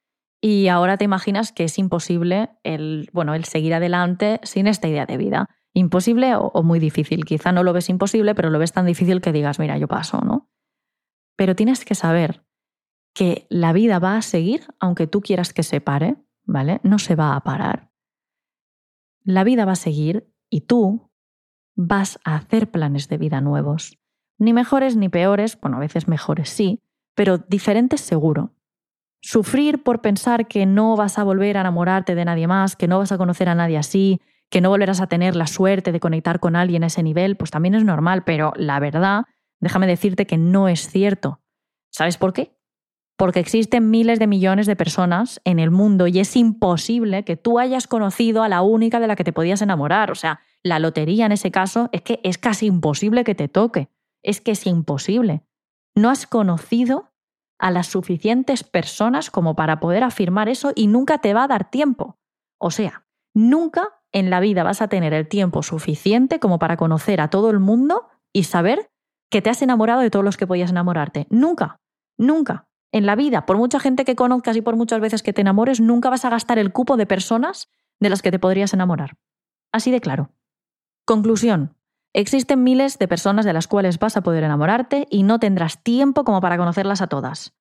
y 0.41 0.69
ahora 0.69 0.97
te 0.97 1.05
imaginas 1.05 1.53
que 1.53 1.65
es 1.65 1.79
imposible 1.79 2.49
el, 2.65 3.11
bueno, 3.13 3.35
el 3.35 3.45
seguir 3.45 3.75
adelante 3.75 4.41
sin 4.43 4.67
esta 4.67 4.89
idea 4.89 5.05
de 5.05 5.19
vida 5.19 5.51
imposible 5.77 6.35
o, 6.37 6.63
muy 6.63 6.79
difícil. 6.79 7.27
Quizá 7.27 7.53
no 7.53 7.63
lo 7.63 7.75
ves 7.75 7.91
imposible, 7.91 8.35
pero 8.35 8.49
lo 8.49 8.59
ves 8.59 8.73
tan 8.73 8.87
difícil 8.87 9.21
que 9.21 9.33
digas, 9.33 9.59
mira, 9.59 9.77
yo 9.77 9.89
paso, 9.89 10.23
¿no? 10.23 10.49
Pero 11.37 11.55
tienes 11.55 11.85
que 11.85 11.95
saber 11.95 12.47
que 13.13 13.47
la 13.51 13.75
vida 13.75 13.99
va 13.99 14.17
a 14.17 14.23
seguir 14.23 14.67
aunque 14.81 15.07
tú 15.07 15.21
quieras 15.21 15.53
que 15.53 15.63
se 15.63 15.83
pare, 15.83 16.17
¿vale? 16.45 16.81
No 16.83 16.99
se 16.99 17.15
va 17.15 17.37
a 17.37 17.41
parar. 17.43 17.91
La 19.23 19.45
vida 19.45 19.67
va 19.67 19.73
a 19.73 19.77
seguir 19.77 20.33
y 20.49 20.63
tú 20.63 21.11
vas 21.75 22.21
a 22.25 22.37
hacer 22.37 22.71
planes 22.71 23.09
de 23.09 23.19
vida 23.19 23.43
nuevos. 23.43 23.99
Ni 24.39 24.55
mejores 24.55 24.97
ni 24.97 25.11
peores, 25.11 25.61
bueno, 25.61 25.77
a 25.77 25.81
veces 25.81 26.09
mejores 26.09 26.49
sí, 26.49 26.83
pero 27.15 27.37
diferentes 27.37 28.01
seguro. 28.01 28.55
Sufrir 29.21 29.83
por 29.83 30.01
pensar 30.01 30.49
que 30.49 30.65
no 30.65 30.97
vas 30.97 31.19
a 31.19 31.25
volver 31.25 31.59
a 31.59 31.61
enamorarte 31.61 32.15
de 32.15 32.25
nadie 32.25 32.47
más, 32.47 32.77
que 32.77 32.89
no 32.89 32.99
vas 32.99 33.13
a 33.13 33.19
conocer 33.19 33.51
a 33.51 33.55
nadie 33.55 33.77
así, 33.77 34.23
que 34.51 34.61
no 34.61 34.71
volverás 34.71 35.01
a 35.01 35.07
tener 35.07 35.37
la 35.37 35.47
suerte 35.47 35.93
de 35.93 36.01
conectar 36.01 36.41
con 36.41 36.57
alguien 36.57 36.85
a 36.85 36.87
ese 36.87 37.03
nivel, 37.03 37.37
pues 37.37 37.51
también 37.51 37.75
es 37.75 37.85
normal, 37.85 38.25
pero 38.25 38.53
la 38.57 38.79
verdad, 38.79 39.25
déjame 39.61 39.87
decirte 39.87 40.27
que 40.27 40.39
no 40.39 40.69
es 40.69 40.89
cierto. 40.89 41.41
¿Sabes 41.91 42.17
por 42.17 42.33
qué? 42.33 42.57
Porque 43.17 43.41
existen 43.41 43.91
miles 43.91 44.19
de 44.19 44.27
millones 44.27 44.67
de 44.67 44.77
personas 44.77 45.41
en 45.45 45.59
el 45.59 45.71
mundo 45.71 46.07
y 46.07 46.21
es 46.21 46.37
imposible 46.37 47.25
que 47.25 47.37
tú 47.37 47.59
hayas 47.59 47.87
conocido 47.87 48.43
a 48.43 48.49
la 48.49 48.61
única 48.61 49.01
de 49.01 49.07
la 49.07 49.17
que 49.17 49.25
te 49.25 49.33
podías 49.33 49.63
enamorar. 49.63 50.11
O 50.11 50.15
sea, 50.15 50.41
la 50.63 50.79
lotería 50.79 51.25
en 51.25 51.33
ese 51.33 51.51
caso 51.51 51.89
es 51.93 52.03
que 52.03 52.21
es 52.23 52.37
casi 52.37 52.67
imposible 52.67 53.25
que 53.25 53.35
te 53.35 53.49
toque. 53.49 53.89
Es 54.23 54.41
que 54.41 54.53
es 54.53 54.67
imposible. 54.67 55.43
No 55.95 56.11
has 56.11 56.27
conocido 56.27 57.13
a 57.59 57.71
las 57.71 57.87
suficientes 57.87 58.65
personas 58.65 59.31
como 59.31 59.57
para 59.57 59.81
poder 59.81 60.05
afirmar 60.05 60.51
eso 60.51 60.73
y 60.75 60.89
nunca 60.89 61.19
te 61.19 61.33
va 61.33 61.45
a 61.45 61.49
dar 61.49 61.71
tiempo. 61.71 62.19
O 62.59 62.71
sea, 62.71 63.06
nunca 63.37 63.91
en 64.13 64.31
la 64.31 64.41
vida 64.41 64.63
vas 64.63 64.81
a 64.81 64.89
tener 64.89 65.13
el 65.13 65.29
tiempo 65.29 65.63
suficiente 65.63 66.41
como 66.41 66.59
para 66.59 66.79
conocer 66.79 67.21
a 67.21 67.29
todo 67.29 67.51
el 67.51 67.61
mundo 67.61 68.09
y 68.33 68.45
saber 68.45 68.91
que 69.31 69.43
te 69.43 69.51
has 69.51 69.61
enamorado 69.61 70.01
de 70.01 70.11
todos 70.11 70.25
los 70.25 70.39
que 70.39 70.47
podías 70.47 70.71
enamorarte. 70.71 71.27
Nunca, 71.29 71.81
nunca. 72.17 72.67
En 72.93 73.05
la 73.05 73.15
vida, 73.15 73.45
por 73.45 73.59
mucha 73.59 73.79
gente 73.79 74.07
que 74.07 74.17
conozcas 74.17 74.57
y 74.57 74.63
por 74.63 74.77
muchas 74.77 75.01
veces 75.01 75.23
que 75.23 75.35
te 75.35 75.43
enamores, 75.43 75.81
nunca 75.81 76.09
vas 76.09 76.25
a 76.25 76.31
gastar 76.31 76.59
el 76.59 76.73
cupo 76.73 76.97
de 76.97 77.05
personas 77.05 77.69
de 78.01 78.09
las 78.09 78.23
que 78.23 78.31
te 78.31 78.39
podrías 78.39 78.73
enamorar. 78.73 79.19
Así 79.71 79.91
de 79.91 80.01
claro. 80.01 80.31
Conclusión. 81.05 81.77
Existen 82.15 82.65
miles 82.65 82.99
de 82.99 83.09
personas 83.09 83.45
de 83.45 83.53
las 83.53 83.69
cuales 83.69 83.99
vas 83.99 84.17
a 84.17 84.23
poder 84.23 84.45
enamorarte 84.45 85.07
y 85.11 85.25
no 85.25 85.39
tendrás 85.39 85.83
tiempo 85.83 86.25
como 86.25 86.41
para 86.41 86.57
conocerlas 86.57 87.03
a 87.03 87.09
todas. 87.09 87.55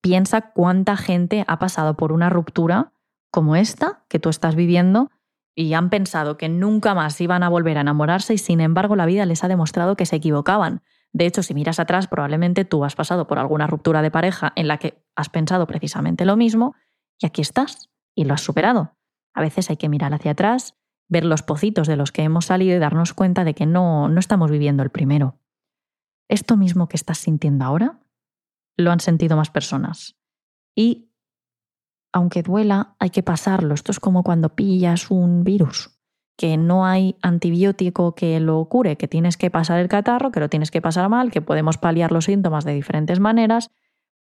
Piensa 0.00 0.52
cuánta 0.52 0.96
gente 0.96 1.44
ha 1.46 1.60
pasado 1.60 1.96
por 1.96 2.10
una 2.10 2.28
ruptura 2.30 2.92
como 3.32 3.56
esta 3.56 4.04
que 4.08 4.20
tú 4.20 4.28
estás 4.28 4.54
viviendo 4.54 5.10
y 5.56 5.74
han 5.74 5.90
pensado 5.90 6.36
que 6.36 6.48
nunca 6.48 6.94
más 6.94 7.20
iban 7.20 7.42
a 7.42 7.48
volver 7.48 7.78
a 7.78 7.80
enamorarse 7.80 8.34
y 8.34 8.38
sin 8.38 8.60
embargo 8.60 8.94
la 8.94 9.06
vida 9.06 9.26
les 9.26 9.42
ha 9.42 9.48
demostrado 9.48 9.96
que 9.96 10.06
se 10.06 10.16
equivocaban. 10.16 10.82
De 11.12 11.26
hecho, 11.26 11.42
si 11.42 11.54
miras 11.54 11.80
atrás, 11.80 12.06
probablemente 12.06 12.64
tú 12.64 12.84
has 12.84 12.94
pasado 12.94 13.26
por 13.26 13.38
alguna 13.38 13.66
ruptura 13.66 14.02
de 14.02 14.10
pareja 14.10 14.52
en 14.54 14.68
la 14.68 14.78
que 14.78 15.04
has 15.16 15.28
pensado 15.30 15.66
precisamente 15.66 16.24
lo 16.24 16.36
mismo 16.36 16.74
y 17.18 17.26
aquí 17.26 17.40
estás 17.40 17.90
y 18.14 18.24
lo 18.24 18.34
has 18.34 18.42
superado. 18.42 18.96
A 19.34 19.40
veces 19.40 19.70
hay 19.70 19.76
que 19.76 19.88
mirar 19.88 20.14
hacia 20.14 20.32
atrás, 20.32 20.74
ver 21.08 21.24
los 21.24 21.42
pocitos 21.42 21.86
de 21.86 21.96
los 21.96 22.12
que 22.12 22.22
hemos 22.22 22.46
salido 22.46 22.76
y 22.76 22.80
darnos 22.80 23.14
cuenta 23.14 23.44
de 23.44 23.54
que 23.54 23.66
no, 23.66 24.08
no 24.08 24.20
estamos 24.20 24.50
viviendo 24.50 24.82
el 24.82 24.90
primero. 24.90 25.38
Esto 26.28 26.56
mismo 26.56 26.88
que 26.88 26.96
estás 26.96 27.18
sintiendo 27.18 27.64
ahora, 27.64 28.00
lo 28.76 28.90
han 28.90 29.00
sentido 29.00 29.36
más 29.36 29.50
personas. 29.50 30.16
Y 30.74 31.11
aunque 32.12 32.42
duela, 32.42 32.94
hay 32.98 33.10
que 33.10 33.22
pasarlo. 33.22 33.74
Esto 33.74 33.90
es 33.92 34.00
como 34.00 34.22
cuando 34.22 34.54
pillas 34.54 35.10
un 35.10 35.44
virus, 35.44 35.98
que 36.36 36.56
no 36.56 36.86
hay 36.86 37.16
antibiótico 37.22 38.14
que 38.14 38.38
lo 38.40 38.64
cure, 38.66 38.96
que 38.96 39.08
tienes 39.08 39.36
que 39.36 39.50
pasar 39.50 39.78
el 39.78 39.88
catarro, 39.88 40.30
que 40.30 40.40
lo 40.40 40.48
tienes 40.48 40.70
que 40.70 40.82
pasar 40.82 41.08
mal, 41.08 41.30
que 41.30 41.42
podemos 41.42 41.78
paliar 41.78 42.12
los 42.12 42.26
síntomas 42.26 42.64
de 42.64 42.74
diferentes 42.74 43.20
maneras, 43.20 43.70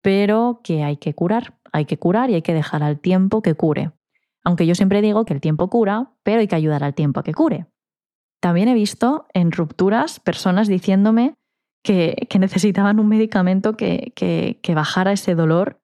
pero 0.01 0.61
que 0.63 0.83
hay 0.83 0.97
que 0.97 1.13
curar. 1.13 1.59
Hay 1.73 1.85
que 1.85 1.97
curar 1.97 2.29
y 2.29 2.35
hay 2.35 2.41
que 2.41 2.53
dejar 2.53 2.83
al 2.83 2.99
tiempo 2.99 3.41
que 3.41 3.55
cure. 3.55 3.91
Aunque 4.43 4.65
yo 4.65 4.75
siempre 4.75 5.01
digo 5.01 5.25
que 5.25 5.33
el 5.33 5.41
tiempo 5.41 5.69
cura, 5.69 6.11
pero 6.23 6.39
hay 6.39 6.47
que 6.47 6.55
ayudar 6.55 6.83
al 6.83 6.93
tiempo 6.93 7.19
a 7.19 7.23
que 7.23 7.33
cure. 7.33 7.67
También 8.41 8.67
he 8.67 8.73
visto 8.73 9.27
en 9.33 9.51
rupturas 9.51 10.19
personas 10.19 10.67
diciéndome 10.67 11.35
que, 11.83 12.27
necesitaban 12.39 12.99
un 12.99 13.07
medicamento 13.07 13.77
que, 13.77 14.59
bajara 14.73 15.11
ese 15.11 15.35
dolor 15.35 15.80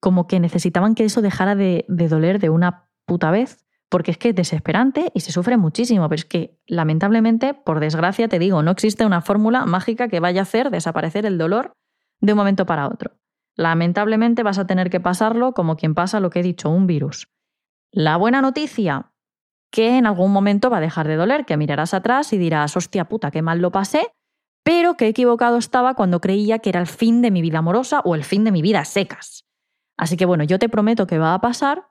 como 0.00 0.26
que 0.26 0.40
necesitaban 0.40 0.94
que 0.94 1.04
eso 1.04 1.22
dejara 1.22 1.54
de, 1.54 1.84
doler 1.88 2.38
de 2.38 2.50
una 2.50 2.88
puta 3.06 3.30
vez, 3.30 3.66
porque 3.88 4.10
es 4.10 4.18
que 4.18 4.30
es 4.30 4.34
desesperante 4.34 5.10
y 5.14 5.20
se 5.20 5.32
sufre 5.32 5.56
muchísimo, 5.56 6.08
pero 6.08 6.18
es 6.18 6.24
que 6.24 6.60
lamentablemente, 6.66 7.54
por 7.54 7.80
desgracia, 7.80 8.28
te 8.28 8.38
digo, 8.38 8.62
no 8.62 8.70
existe 8.70 9.06
una 9.06 9.22
fórmula 9.22 9.64
mágica 9.66 10.08
que 10.08 10.20
vaya 10.20 10.40
a 10.40 10.42
hacer 10.42 10.70
desaparecer 10.70 11.26
el 11.26 11.38
dolor 11.38 11.72
de 12.20 12.32
un 12.32 12.38
momento 12.38 12.66
para 12.66 12.86
otro. 12.86 13.16
Lamentablemente 13.56 14.42
vas 14.42 14.58
a 14.58 14.66
tener 14.66 14.90
que 14.90 15.00
pasarlo 15.00 15.52
como 15.52 15.76
quien 15.76 15.94
pasa 15.94 16.20
lo 16.20 16.30
que 16.30 16.40
he 16.40 16.42
dicho, 16.42 16.70
un 16.70 16.86
virus. 16.86 17.28
La 17.90 18.16
buena 18.16 18.42
noticia, 18.42 19.12
que 19.72 19.96
en 19.96 20.06
algún 20.06 20.32
momento 20.32 20.70
va 20.70 20.76
a 20.78 20.82
dejar 20.82 21.08
de 21.08 21.16
doler, 21.16 21.44
que 21.44 21.56
mirarás 21.56 21.94
atrás 21.94 22.32
y 22.32 22.38
dirás, 22.38 22.76
hostia 22.76 23.06
puta, 23.06 23.30
qué 23.30 23.42
mal 23.42 23.60
lo 23.60 23.72
pasé, 23.72 24.12
pero 24.62 24.96
qué 24.96 25.08
equivocado 25.08 25.56
estaba 25.56 25.94
cuando 25.94 26.20
creía 26.20 26.58
que 26.58 26.68
era 26.68 26.80
el 26.80 26.86
fin 26.86 27.22
de 27.22 27.30
mi 27.30 27.40
vida 27.40 27.58
amorosa 27.58 28.00
o 28.00 28.14
el 28.14 28.24
fin 28.24 28.44
de 28.44 28.52
mi 28.52 28.62
vida 28.62 28.84
secas. 28.84 29.47
Así 29.98 30.16
que 30.16 30.24
bueno, 30.24 30.44
yo 30.44 30.58
te 30.58 30.68
prometo 30.68 31.06
que 31.06 31.18
va 31.18 31.34
a 31.34 31.40
pasar 31.40 31.88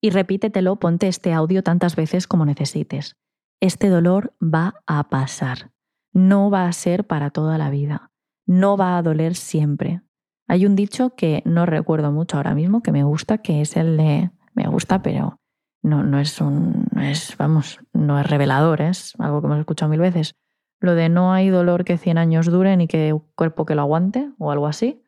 y 0.00 0.10
repítetelo, 0.10 0.76
ponte 0.76 1.08
este 1.08 1.32
audio 1.32 1.62
tantas 1.62 1.96
veces 1.96 2.26
como 2.26 2.44
necesites. 2.44 3.16
Este 3.60 3.88
dolor 3.88 4.34
va 4.42 4.74
a 4.86 5.08
pasar. 5.08 5.72
No 6.12 6.50
va 6.50 6.66
a 6.66 6.72
ser 6.72 7.06
para 7.06 7.30
toda 7.30 7.58
la 7.58 7.70
vida. 7.70 8.12
No 8.46 8.76
va 8.76 8.96
a 8.96 9.02
doler 9.02 9.34
siempre. 9.34 10.02
Hay 10.46 10.66
un 10.66 10.76
dicho 10.76 11.16
que 11.16 11.42
no 11.44 11.66
recuerdo 11.66 12.12
mucho 12.12 12.36
ahora 12.36 12.54
mismo, 12.54 12.82
que 12.82 12.92
me 12.92 13.02
gusta, 13.02 13.38
que 13.38 13.62
es 13.62 13.76
el 13.76 13.96
de 13.96 14.30
me 14.54 14.68
gusta, 14.68 15.02
pero 15.02 15.40
no, 15.82 16.02
no 16.02 16.18
es 16.18 16.40
un, 16.40 16.86
no 16.92 17.02
es, 17.02 17.36
vamos, 17.36 17.80
no 17.92 18.18
es 18.20 18.26
revelador, 18.26 18.80
es 18.80 19.14
algo 19.18 19.40
que 19.40 19.46
hemos 19.46 19.58
escuchado 19.58 19.90
mil 19.90 20.00
veces. 20.00 20.34
Lo 20.80 20.94
de 20.94 21.08
no 21.08 21.32
hay 21.32 21.48
dolor 21.48 21.84
que 21.84 21.98
100 21.98 22.18
años 22.18 22.46
dure 22.46 22.76
ni 22.76 22.86
que 22.86 23.18
cuerpo 23.34 23.64
que 23.64 23.74
lo 23.74 23.82
aguante 23.82 24.30
o 24.38 24.50
algo 24.50 24.66
así. 24.66 25.02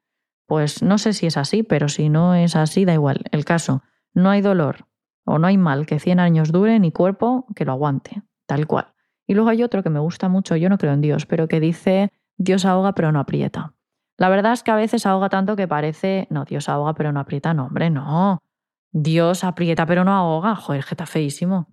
Pues 0.48 0.82
no 0.82 0.96
sé 0.96 1.12
si 1.12 1.26
es 1.26 1.36
así, 1.36 1.62
pero 1.62 1.90
si 1.90 2.08
no 2.08 2.34
es 2.34 2.56
así, 2.56 2.86
da 2.86 2.94
igual. 2.94 3.22
El 3.32 3.44
caso, 3.44 3.82
no 4.14 4.30
hay 4.30 4.40
dolor 4.40 4.86
o 5.26 5.38
no 5.38 5.46
hay 5.46 5.58
mal 5.58 5.84
que 5.84 6.00
100 6.00 6.20
años 6.20 6.52
dure 6.52 6.80
ni 6.80 6.90
cuerpo 6.90 7.44
que 7.54 7.66
lo 7.66 7.72
aguante, 7.72 8.22
tal 8.46 8.66
cual. 8.66 8.94
Y 9.26 9.34
luego 9.34 9.50
hay 9.50 9.62
otro 9.62 9.82
que 9.82 9.90
me 9.90 10.00
gusta 10.00 10.30
mucho, 10.30 10.56
yo 10.56 10.70
no 10.70 10.78
creo 10.78 10.94
en 10.94 11.02
Dios, 11.02 11.26
pero 11.26 11.48
que 11.48 11.60
dice, 11.60 12.12
Dios 12.38 12.64
ahoga 12.64 12.94
pero 12.94 13.12
no 13.12 13.20
aprieta. 13.20 13.74
La 14.16 14.30
verdad 14.30 14.54
es 14.54 14.62
que 14.62 14.70
a 14.70 14.76
veces 14.76 15.04
ahoga 15.04 15.28
tanto 15.28 15.54
que 15.54 15.68
parece, 15.68 16.26
no, 16.30 16.46
Dios 16.46 16.70
ahoga 16.70 16.94
pero 16.94 17.12
no 17.12 17.20
aprieta, 17.20 17.52
no, 17.52 17.66
hombre, 17.66 17.90
no. 17.90 18.42
Dios 18.90 19.44
aprieta 19.44 19.84
pero 19.84 20.02
no 20.02 20.12
ahoga, 20.12 20.56
joder, 20.56 20.82
que 20.82 20.94
está 20.94 21.04
feísimo. 21.04 21.68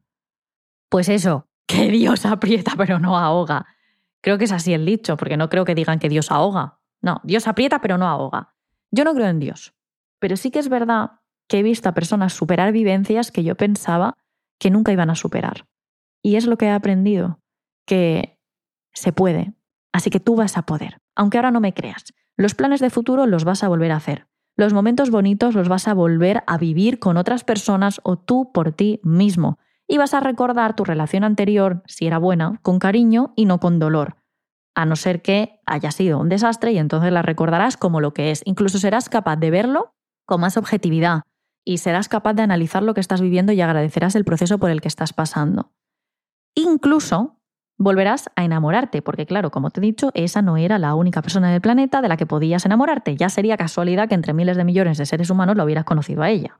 Pues 0.89 1.07
eso, 1.07 1.47
que 1.65 1.87
Dios 1.91 2.25
aprieta 2.25 2.73
pero 2.75 2.99
no 2.99 3.17
ahoga. 3.17 3.67
Creo 4.19 4.37
que 4.37 4.43
es 4.43 4.51
así 4.51 4.73
el 4.73 4.85
dicho, 4.85 5.15
porque 5.15 5.37
no 5.37 5.47
creo 5.47 5.63
que 5.63 5.75
digan 5.75 5.99
que 5.99 6.09
Dios 6.09 6.29
ahoga. 6.29 6.79
No, 7.01 7.21
Dios 7.23 7.47
aprieta 7.47 7.79
pero 7.79 7.97
no 7.97 8.05
ahoga. 8.05 8.54
Yo 8.95 9.03
no 9.03 9.13
creo 9.13 9.27
en 9.27 9.39
Dios, 9.39 9.73
pero 10.21 10.37
sí 10.37 10.51
que 10.51 10.59
es 10.59 10.69
verdad 10.69 11.19
que 11.49 11.59
he 11.59 11.63
visto 11.63 11.89
a 11.89 11.93
personas 11.93 12.31
superar 12.31 12.71
vivencias 12.71 13.29
que 13.29 13.43
yo 13.43 13.55
pensaba 13.55 14.15
que 14.57 14.71
nunca 14.71 14.93
iban 14.93 15.09
a 15.09 15.15
superar. 15.15 15.67
Y 16.23 16.37
es 16.37 16.47
lo 16.47 16.57
que 16.57 16.67
he 16.67 16.71
aprendido, 16.71 17.41
que 17.85 18.39
se 18.93 19.11
puede. 19.11 19.53
Así 19.91 20.09
que 20.09 20.21
tú 20.21 20.37
vas 20.37 20.57
a 20.57 20.61
poder, 20.61 21.01
aunque 21.13 21.37
ahora 21.37 21.51
no 21.51 21.59
me 21.59 21.73
creas. 21.73 22.05
Los 22.37 22.55
planes 22.55 22.79
de 22.79 22.89
futuro 22.89 23.25
los 23.25 23.43
vas 23.43 23.65
a 23.65 23.67
volver 23.67 23.91
a 23.91 23.97
hacer. 23.97 24.27
Los 24.55 24.71
momentos 24.71 25.09
bonitos 25.09 25.55
los 25.55 25.67
vas 25.67 25.89
a 25.89 25.93
volver 25.93 26.43
a 26.47 26.57
vivir 26.57 26.97
con 26.97 27.17
otras 27.17 27.43
personas 27.43 27.99
o 28.03 28.15
tú 28.17 28.53
por 28.53 28.71
ti 28.71 29.01
mismo. 29.03 29.59
Y 29.89 29.97
vas 29.97 30.13
a 30.13 30.21
recordar 30.21 30.73
tu 30.73 30.85
relación 30.85 31.25
anterior, 31.25 31.83
si 31.85 32.07
era 32.07 32.17
buena, 32.17 32.61
con 32.61 32.79
cariño 32.79 33.33
y 33.35 33.43
no 33.43 33.59
con 33.59 33.77
dolor 33.77 34.15
a 34.75 34.85
no 34.85 34.95
ser 34.95 35.21
que 35.21 35.61
haya 35.65 35.91
sido 35.91 36.19
un 36.19 36.29
desastre 36.29 36.73
y 36.73 36.77
entonces 36.77 37.11
la 37.11 37.21
recordarás 37.21 37.77
como 37.77 38.01
lo 38.01 38.13
que 38.13 38.31
es. 38.31 38.41
Incluso 38.45 38.77
serás 38.77 39.09
capaz 39.09 39.37
de 39.37 39.49
verlo 39.49 39.93
con 40.25 40.41
más 40.41 40.57
objetividad 40.57 41.23
y 41.63 41.79
serás 41.79 42.09
capaz 42.09 42.33
de 42.33 42.43
analizar 42.43 42.83
lo 42.83 42.93
que 42.93 43.01
estás 43.01 43.21
viviendo 43.21 43.53
y 43.53 43.61
agradecerás 43.61 44.15
el 44.15 44.25
proceso 44.25 44.59
por 44.59 44.69
el 44.69 44.81
que 44.81 44.87
estás 44.87 45.13
pasando. 45.13 45.71
Incluso 46.53 47.39
volverás 47.77 48.29
a 48.35 48.43
enamorarte, 48.43 49.01
porque 49.01 49.25
claro, 49.25 49.49
como 49.51 49.71
te 49.71 49.79
he 49.79 49.81
dicho, 49.81 50.11
esa 50.13 50.41
no 50.41 50.57
era 50.57 50.77
la 50.77 50.95
única 50.95 51.21
persona 51.21 51.51
del 51.51 51.61
planeta 51.61 52.01
de 52.01 52.07
la 52.07 52.17
que 52.17 52.25
podías 52.25 52.65
enamorarte. 52.65 53.15
Ya 53.15 53.29
sería 53.29 53.57
casualidad 53.57 54.07
que 54.07 54.15
entre 54.15 54.33
miles 54.33 54.57
de 54.57 54.63
millones 54.63 54.97
de 54.97 55.05
seres 55.05 55.29
humanos 55.29 55.57
lo 55.57 55.63
hubieras 55.63 55.85
conocido 55.85 56.21
a 56.21 56.29
ella. 56.29 56.59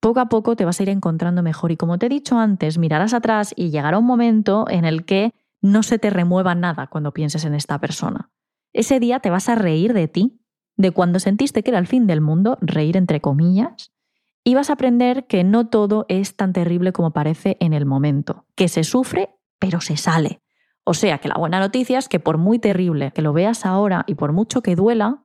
Poco 0.00 0.20
a 0.20 0.28
poco 0.28 0.54
te 0.54 0.64
vas 0.66 0.78
a 0.78 0.82
ir 0.82 0.90
encontrando 0.90 1.42
mejor 1.42 1.72
y 1.72 1.76
como 1.76 1.98
te 1.98 2.06
he 2.06 2.08
dicho 2.10 2.38
antes, 2.38 2.78
mirarás 2.78 3.14
atrás 3.14 3.54
y 3.56 3.70
llegará 3.70 3.98
un 3.98 4.04
momento 4.04 4.66
en 4.68 4.84
el 4.84 5.04
que 5.04 5.32
no 5.64 5.82
se 5.82 5.98
te 5.98 6.10
remueva 6.10 6.54
nada 6.54 6.88
cuando 6.88 7.14
pienses 7.14 7.46
en 7.46 7.54
esta 7.54 7.78
persona. 7.78 8.30
Ese 8.74 9.00
día 9.00 9.20
te 9.20 9.30
vas 9.30 9.48
a 9.48 9.54
reír 9.54 9.94
de 9.94 10.08
ti, 10.08 10.38
de 10.76 10.90
cuando 10.90 11.18
sentiste 11.18 11.62
que 11.62 11.70
era 11.70 11.78
el 11.78 11.86
fin 11.86 12.06
del 12.06 12.20
mundo, 12.20 12.58
reír 12.60 12.98
entre 12.98 13.22
comillas, 13.22 13.90
y 14.44 14.54
vas 14.54 14.68
a 14.68 14.74
aprender 14.74 15.26
que 15.26 15.42
no 15.42 15.68
todo 15.68 16.04
es 16.10 16.36
tan 16.36 16.52
terrible 16.52 16.92
como 16.92 17.14
parece 17.14 17.56
en 17.60 17.72
el 17.72 17.86
momento, 17.86 18.44
que 18.56 18.68
se 18.68 18.84
sufre, 18.84 19.38
pero 19.58 19.80
se 19.80 19.96
sale. 19.96 20.42
O 20.84 20.92
sea 20.92 21.16
que 21.16 21.28
la 21.28 21.36
buena 21.38 21.60
noticia 21.60 21.98
es 21.98 22.10
que 22.10 22.20
por 22.20 22.36
muy 22.36 22.58
terrible 22.58 23.12
que 23.12 23.22
lo 23.22 23.32
veas 23.32 23.64
ahora 23.64 24.04
y 24.06 24.16
por 24.16 24.32
mucho 24.32 24.62
que 24.62 24.76
duela, 24.76 25.24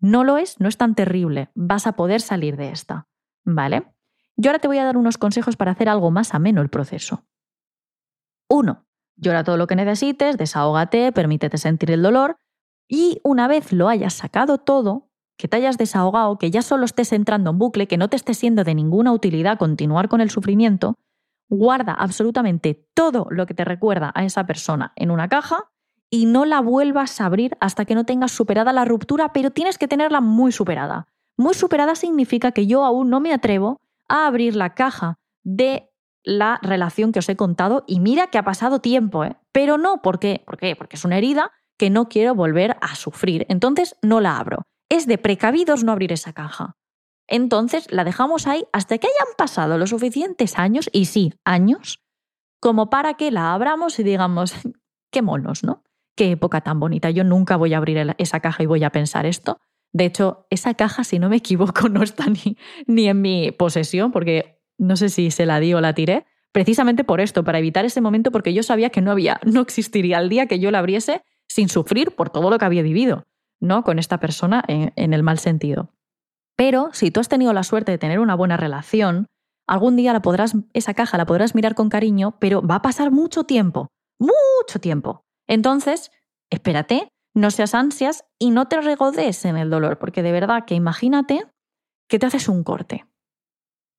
No 0.00 0.24
lo 0.24 0.36
es, 0.36 0.58
no 0.58 0.68
es 0.68 0.76
tan 0.76 0.96
terrible, 0.96 1.50
vas 1.54 1.86
a 1.86 1.92
poder 1.92 2.20
salir 2.20 2.56
de 2.56 2.70
esta. 2.70 3.06
¿Vale? 3.44 3.86
Yo 4.36 4.50
ahora 4.50 4.58
te 4.58 4.66
voy 4.66 4.78
a 4.78 4.84
dar 4.84 4.96
unos 4.96 5.16
consejos 5.16 5.56
para 5.56 5.70
hacer 5.70 5.88
algo 5.88 6.10
más 6.10 6.34
ameno 6.34 6.60
el 6.60 6.70
proceso. 6.70 7.24
Uno, 8.48 8.85
Llora 9.16 9.44
todo 9.44 9.56
lo 9.56 9.66
que 9.66 9.76
necesites, 9.76 10.36
desahógate, 10.36 11.12
permítete 11.12 11.58
sentir 11.58 11.90
el 11.90 12.02
dolor 12.02 12.36
y 12.88 13.20
una 13.24 13.48
vez 13.48 13.72
lo 13.72 13.88
hayas 13.88 14.14
sacado 14.14 14.58
todo, 14.58 15.08
que 15.38 15.48
te 15.48 15.56
hayas 15.56 15.78
desahogado, 15.78 16.38
que 16.38 16.50
ya 16.50 16.62
solo 16.62 16.84
estés 16.84 17.12
entrando 17.12 17.50
en 17.50 17.58
bucle, 17.58 17.88
que 17.88 17.96
no 17.96 18.08
te 18.08 18.16
esté 18.16 18.34
siendo 18.34 18.64
de 18.64 18.74
ninguna 18.74 19.12
utilidad 19.12 19.58
continuar 19.58 20.08
con 20.08 20.20
el 20.20 20.30
sufrimiento, 20.30 20.94
guarda 21.48 21.92
absolutamente 21.92 22.88
todo 22.94 23.26
lo 23.30 23.46
que 23.46 23.54
te 23.54 23.64
recuerda 23.64 24.12
a 24.14 24.24
esa 24.24 24.46
persona 24.46 24.92
en 24.96 25.10
una 25.10 25.28
caja 25.28 25.70
y 26.10 26.26
no 26.26 26.44
la 26.44 26.60
vuelvas 26.60 27.20
a 27.20 27.26
abrir 27.26 27.56
hasta 27.60 27.84
que 27.84 27.94
no 27.94 28.04
tengas 28.04 28.32
superada 28.32 28.72
la 28.72 28.84
ruptura, 28.84 29.32
pero 29.32 29.50
tienes 29.50 29.78
que 29.78 29.88
tenerla 29.88 30.20
muy 30.20 30.52
superada. 30.52 31.06
Muy 31.36 31.54
superada 31.54 31.94
significa 31.94 32.52
que 32.52 32.66
yo 32.66 32.84
aún 32.84 33.10
no 33.10 33.20
me 33.20 33.32
atrevo 33.32 33.80
a 34.08 34.26
abrir 34.26 34.56
la 34.56 34.74
caja 34.74 35.18
de 35.42 35.90
la 36.26 36.58
relación 36.60 37.12
que 37.12 37.20
os 37.20 37.28
he 37.28 37.36
contado 37.36 37.84
y 37.86 38.00
mira 38.00 38.26
que 38.26 38.36
ha 38.36 38.42
pasado 38.42 38.80
tiempo, 38.80 39.24
¿eh? 39.24 39.36
pero 39.52 39.78
no, 39.78 40.02
¿por 40.02 40.18
qué? 40.18 40.42
¿por 40.44 40.58
qué? 40.58 40.74
Porque 40.74 40.96
es 40.96 41.04
una 41.04 41.16
herida 41.16 41.52
que 41.78 41.88
no 41.88 42.08
quiero 42.08 42.34
volver 42.34 42.76
a 42.80 42.96
sufrir, 42.96 43.46
entonces 43.48 43.96
no 44.02 44.20
la 44.20 44.36
abro. 44.36 44.62
Es 44.90 45.06
de 45.06 45.18
precavidos 45.18 45.84
no 45.84 45.92
abrir 45.92 46.12
esa 46.12 46.32
caja. 46.32 46.76
Entonces 47.28 47.86
la 47.90 48.04
dejamos 48.04 48.46
ahí 48.46 48.64
hasta 48.72 48.98
que 48.98 49.06
hayan 49.06 49.34
pasado 49.38 49.78
los 49.78 49.90
suficientes 49.90 50.58
años, 50.58 50.90
y 50.92 51.06
sí, 51.06 51.32
años, 51.44 52.04
como 52.60 52.90
para 52.90 53.14
que 53.14 53.30
la 53.30 53.54
abramos 53.54 53.98
y 54.00 54.02
digamos, 54.02 54.54
qué 55.12 55.22
monos, 55.22 55.62
¿no? 55.62 55.84
Qué 56.16 56.32
época 56.32 56.62
tan 56.62 56.80
bonita. 56.80 57.10
Yo 57.10 57.22
nunca 57.22 57.56
voy 57.56 57.74
a 57.74 57.76
abrir 57.76 58.14
esa 58.18 58.40
caja 58.40 58.62
y 58.62 58.66
voy 58.66 58.82
a 58.82 58.90
pensar 58.90 59.26
esto. 59.26 59.60
De 59.92 60.06
hecho, 60.06 60.46
esa 60.50 60.74
caja, 60.74 61.04
si 61.04 61.18
no 61.18 61.28
me 61.28 61.36
equivoco, 61.36 61.88
no 61.88 62.02
está 62.02 62.26
ni, 62.26 62.56
ni 62.86 63.08
en 63.08 63.20
mi 63.20 63.52
posesión, 63.52 64.10
porque 64.10 64.55
no 64.78 64.96
sé 64.96 65.08
si 65.08 65.30
se 65.30 65.46
la 65.46 65.60
di 65.60 65.74
o 65.74 65.80
la 65.80 65.94
tiré, 65.94 66.26
precisamente 66.52 67.04
por 67.04 67.20
esto, 67.20 67.44
para 67.44 67.58
evitar 67.58 67.84
ese 67.84 68.00
momento, 68.00 68.30
porque 68.30 68.54
yo 68.54 68.62
sabía 68.62 68.90
que 68.90 69.02
no 69.02 69.10
había, 69.10 69.40
no 69.44 69.60
existiría 69.60 70.18
el 70.18 70.28
día 70.28 70.46
que 70.46 70.58
yo 70.58 70.70
la 70.70 70.78
abriese 70.78 71.22
sin 71.48 71.68
sufrir 71.68 72.12
por 72.12 72.30
todo 72.30 72.50
lo 72.50 72.58
que 72.58 72.64
había 72.64 72.82
vivido, 72.82 73.26
¿no? 73.60 73.84
Con 73.84 73.98
esta 73.98 74.18
persona 74.20 74.64
en, 74.66 75.12
el 75.12 75.22
mal 75.22 75.38
sentido. 75.38 75.92
Pero 76.56 76.90
si 76.92 77.10
tú 77.10 77.20
has 77.20 77.28
tenido 77.28 77.52
la 77.52 77.62
suerte 77.62 77.92
de 77.92 77.98
tener 77.98 78.20
una 78.20 78.34
buena 78.34 78.56
relación, 78.56 79.26
algún 79.66 79.96
día 79.96 80.12
la 80.12 80.22
podrás, 80.22 80.54
esa 80.72 80.94
caja 80.94 81.18
la 81.18 81.26
podrás 81.26 81.54
mirar 81.54 81.74
con 81.74 81.90
cariño, 81.90 82.38
pero 82.40 82.62
va 82.62 82.76
a 82.76 82.82
pasar 82.82 83.10
mucho 83.10 83.44
tiempo, 83.44 83.88
mucho 84.18 84.80
tiempo. 84.80 85.24
Entonces, 85.46 86.10
espérate, 86.50 87.08
no 87.34 87.50
seas 87.50 87.74
ansias 87.74 88.24
y 88.38 88.50
no 88.50 88.66
te 88.66 88.80
regodes 88.80 89.44
en 89.44 89.58
el 89.58 89.68
dolor, 89.68 89.98
porque 89.98 90.22
de 90.22 90.32
verdad 90.32 90.64
que 90.64 90.74
imagínate 90.74 91.44
que 92.08 92.18
te 92.18 92.26
haces 92.26 92.48
un 92.48 92.64
corte 92.64 93.04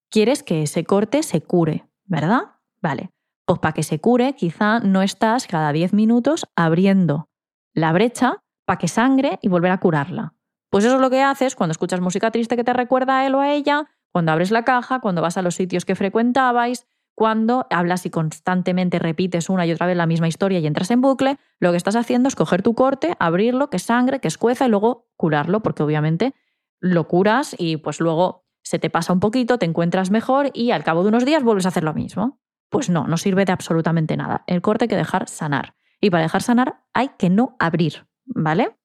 quieres 0.09 0.43
que 0.43 0.63
ese 0.63 0.83
corte 0.83 1.23
se 1.23 1.41
cure, 1.41 1.87
¿verdad? 2.05 2.55
Vale, 2.81 3.11
pues 3.45 3.59
para 3.59 3.73
que 3.73 3.83
se 3.83 3.99
cure 3.99 4.33
quizá 4.33 4.79
no 4.79 5.01
estás 5.01 5.47
cada 5.47 5.71
10 5.71 5.93
minutos 5.93 6.45
abriendo 6.55 7.29
la 7.73 7.93
brecha 7.93 8.43
para 8.65 8.77
que 8.77 8.87
sangre 8.87 9.39
y 9.41 9.49
volver 9.49 9.71
a 9.71 9.79
curarla. 9.79 10.33
Pues 10.69 10.83
eso 10.83 10.95
es 10.95 11.01
lo 11.01 11.09
que 11.09 11.21
haces 11.21 11.55
cuando 11.55 11.71
escuchas 11.71 12.01
música 12.01 12.31
triste 12.31 12.55
que 12.55 12.63
te 12.63 12.73
recuerda 12.73 13.19
a 13.19 13.25
él 13.25 13.35
o 13.35 13.39
a 13.39 13.51
ella, 13.53 13.87
cuando 14.11 14.31
abres 14.31 14.51
la 14.51 14.63
caja, 14.63 14.99
cuando 14.99 15.21
vas 15.21 15.37
a 15.37 15.41
los 15.41 15.55
sitios 15.55 15.85
que 15.85 15.95
frecuentabais, 15.95 16.85
cuando 17.15 17.65
hablas 17.69 18.05
y 18.05 18.09
constantemente 18.09 18.99
repites 18.99 19.49
una 19.49 19.65
y 19.65 19.71
otra 19.71 19.87
vez 19.87 19.97
la 19.97 20.05
misma 20.05 20.27
historia 20.27 20.59
y 20.59 20.67
entras 20.67 20.91
en 20.91 21.01
bucle, 21.01 21.37
lo 21.59 21.71
que 21.71 21.77
estás 21.77 21.95
haciendo 21.95 22.27
es 22.27 22.35
coger 22.35 22.61
tu 22.61 22.75
corte, 22.75 23.15
abrirlo, 23.19 23.69
que 23.69 23.79
sangre, 23.79 24.19
que 24.19 24.27
escueza 24.27 24.65
y 24.65 24.69
luego 24.69 25.07
curarlo, 25.15 25.61
porque 25.61 25.83
obviamente 25.83 26.35
lo 26.79 27.07
curas 27.07 27.55
y 27.57 27.77
pues 27.77 27.99
luego 27.99 28.46
se 28.67 28.79
te 28.79 28.89
pasa 28.89 29.13
un 29.13 29.21
poquito, 29.21 29.57
te 29.57 29.65
encuentras 29.65 30.11
mejor 30.11 30.51
y 30.53 30.71
al 30.71 30.83
cabo 30.83 31.01
de 31.01 31.07
unos 31.07 31.23
días 31.23 31.41
vuelves 31.41 31.65
a 31.65 31.69
hacer 31.69 31.85
lo 31.85 31.93
mismo. 31.93 32.41
Pues 32.69 32.89
no, 32.89 33.07
no 33.07 33.15
sirve 33.15 33.45
de 33.45 33.53
absolutamente 33.53 34.17
nada. 34.17 34.43
El 34.45 34.61
corte 34.61 34.83
hay 34.83 34.89
que 34.89 34.97
dejar 34.97 35.29
sanar. 35.29 35.75
Y 36.01 36.09
para 36.09 36.23
dejar 36.23 36.43
sanar 36.43 36.83
hay 36.93 37.11
que 37.17 37.29
no 37.29 37.55
abrir, 37.59 38.07
¿vale? 38.25 38.77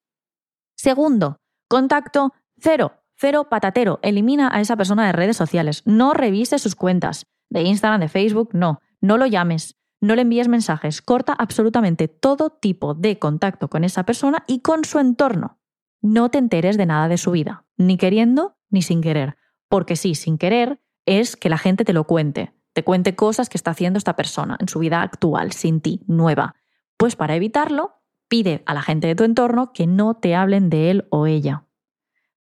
Segundo, 0.77 1.41
contacto 1.67 2.31
cero, 2.57 2.93
cero 3.17 3.49
patatero. 3.49 3.99
Elimina 4.03 4.49
a 4.53 4.61
esa 4.61 4.77
persona 4.77 5.05
de 5.05 5.11
redes 5.11 5.35
sociales. 5.35 5.83
No 5.85 6.13
revises 6.13 6.61
sus 6.61 6.75
cuentas 6.75 7.25
de 7.49 7.63
Instagram, 7.63 7.99
de 7.99 8.07
Facebook, 8.07 8.51
no. 8.53 8.79
No 9.01 9.17
lo 9.17 9.25
llames, 9.25 9.75
no 9.99 10.15
le 10.15 10.21
envíes 10.21 10.47
mensajes. 10.47 11.01
Corta 11.01 11.33
absolutamente 11.33 12.07
todo 12.07 12.51
tipo 12.51 12.93
de 12.93 13.19
contacto 13.19 13.69
con 13.69 13.83
esa 13.83 14.05
persona 14.05 14.45
y 14.47 14.61
con 14.61 14.85
su 14.85 14.99
entorno. 14.99 15.59
No 16.01 16.29
te 16.29 16.37
enteres 16.37 16.77
de 16.77 16.85
nada 16.85 17.09
de 17.09 17.17
su 17.17 17.31
vida, 17.31 17.65
ni 17.75 17.97
queriendo 17.97 18.55
ni 18.69 18.81
sin 18.81 19.01
querer 19.01 19.35
porque 19.73 19.95
sí, 19.95 20.13
sin 20.13 20.37
querer, 20.37 20.79
es 21.07 21.35
que 21.35 21.49
la 21.49 21.57
gente 21.57 21.83
te 21.83 21.93
lo 21.93 22.03
cuente, 22.03 22.53
te 22.73 22.83
cuente 22.83 23.15
cosas 23.15 23.49
que 23.49 23.57
está 23.57 23.71
haciendo 23.71 23.97
esta 23.97 24.15
persona 24.15 24.55
en 24.59 24.67
su 24.67 24.77
vida 24.77 25.01
actual, 25.01 25.51
sin 25.51 25.81
ti, 25.81 26.03
nueva. 26.05 26.53
Pues 26.95 27.15
para 27.15 27.35
evitarlo, 27.35 27.95
pide 28.27 28.61
a 28.67 28.75
la 28.75 28.83
gente 28.83 29.07
de 29.07 29.15
tu 29.15 29.23
entorno 29.23 29.73
que 29.73 29.87
no 29.87 30.13
te 30.13 30.35
hablen 30.35 30.69
de 30.69 30.91
él 30.91 31.07
o 31.09 31.25
ella. 31.25 31.65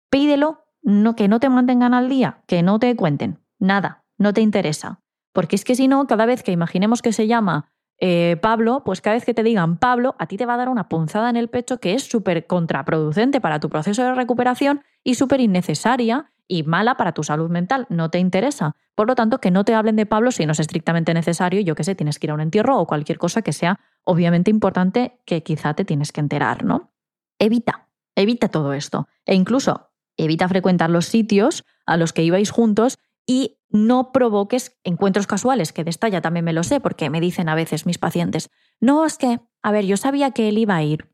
Pídelo, 0.08 0.68
no, 0.82 1.16
que 1.16 1.26
no 1.26 1.40
te 1.40 1.48
mantengan 1.48 1.94
al 1.94 2.08
día, 2.08 2.44
que 2.46 2.62
no 2.62 2.78
te 2.78 2.94
cuenten, 2.94 3.40
nada, 3.58 4.04
no 4.18 4.32
te 4.32 4.40
interesa. 4.40 5.00
Porque 5.32 5.56
es 5.56 5.64
que 5.64 5.74
si 5.74 5.88
no, 5.88 6.06
cada 6.06 6.26
vez 6.26 6.44
que 6.44 6.52
imaginemos 6.52 7.02
que 7.02 7.12
se 7.12 7.26
llama 7.26 7.72
eh, 7.98 8.38
Pablo, 8.40 8.84
pues 8.84 9.00
cada 9.00 9.14
vez 9.16 9.24
que 9.24 9.34
te 9.34 9.42
digan 9.42 9.78
Pablo, 9.78 10.14
a 10.20 10.28
ti 10.28 10.36
te 10.36 10.46
va 10.46 10.54
a 10.54 10.58
dar 10.58 10.68
una 10.68 10.88
punzada 10.88 11.28
en 11.28 11.36
el 11.36 11.48
pecho 11.48 11.80
que 11.80 11.94
es 11.94 12.04
súper 12.04 12.46
contraproducente 12.46 13.40
para 13.40 13.58
tu 13.58 13.68
proceso 13.68 14.04
de 14.04 14.14
recuperación 14.14 14.84
y 15.02 15.16
súper 15.16 15.40
innecesaria 15.40 16.30
y 16.48 16.62
mala 16.62 16.96
para 16.96 17.12
tu 17.12 17.22
salud 17.22 17.50
mental, 17.50 17.86
no 17.88 18.10
te 18.10 18.18
interesa. 18.18 18.76
Por 18.94 19.08
lo 19.08 19.14
tanto, 19.14 19.38
que 19.38 19.50
no 19.50 19.64
te 19.64 19.74
hablen 19.74 19.96
de 19.96 20.06
Pablo 20.06 20.30
si 20.30 20.46
no 20.46 20.52
es 20.52 20.60
estrictamente 20.60 21.12
necesario, 21.14 21.60
yo 21.60 21.74
que 21.74 21.84
sé, 21.84 21.94
tienes 21.94 22.18
que 22.18 22.26
ir 22.26 22.30
a 22.30 22.34
un 22.34 22.40
entierro 22.40 22.78
o 22.78 22.86
cualquier 22.86 23.18
cosa 23.18 23.42
que 23.42 23.52
sea 23.52 23.80
obviamente 24.04 24.50
importante 24.50 25.20
que 25.24 25.42
quizá 25.42 25.74
te 25.74 25.84
tienes 25.84 26.12
que 26.12 26.20
enterar, 26.20 26.64
¿no? 26.64 26.92
Evita, 27.38 27.88
evita 28.14 28.48
todo 28.48 28.72
esto. 28.72 29.08
E 29.24 29.34
incluso 29.34 29.90
evita 30.16 30.48
frecuentar 30.48 30.90
los 30.90 31.06
sitios 31.06 31.64
a 31.84 31.96
los 31.96 32.12
que 32.12 32.22
ibais 32.22 32.50
juntos 32.50 32.98
y 33.26 33.58
no 33.68 34.12
provoques 34.12 34.78
encuentros 34.84 35.26
casuales, 35.26 35.72
que 35.72 35.84
de 35.84 35.90
esta 35.90 36.08
ya 36.08 36.20
también 36.20 36.44
me 36.44 36.52
lo 36.52 36.62
sé, 36.62 36.80
porque 36.80 37.10
me 37.10 37.20
dicen 37.20 37.48
a 37.48 37.54
veces 37.54 37.84
mis 37.84 37.98
pacientes, 37.98 38.50
no, 38.80 39.04
es 39.04 39.18
que, 39.18 39.40
a 39.62 39.72
ver, 39.72 39.84
yo 39.84 39.96
sabía 39.96 40.30
que 40.30 40.48
él 40.48 40.58
iba 40.58 40.76
a 40.76 40.82
ir, 40.84 41.10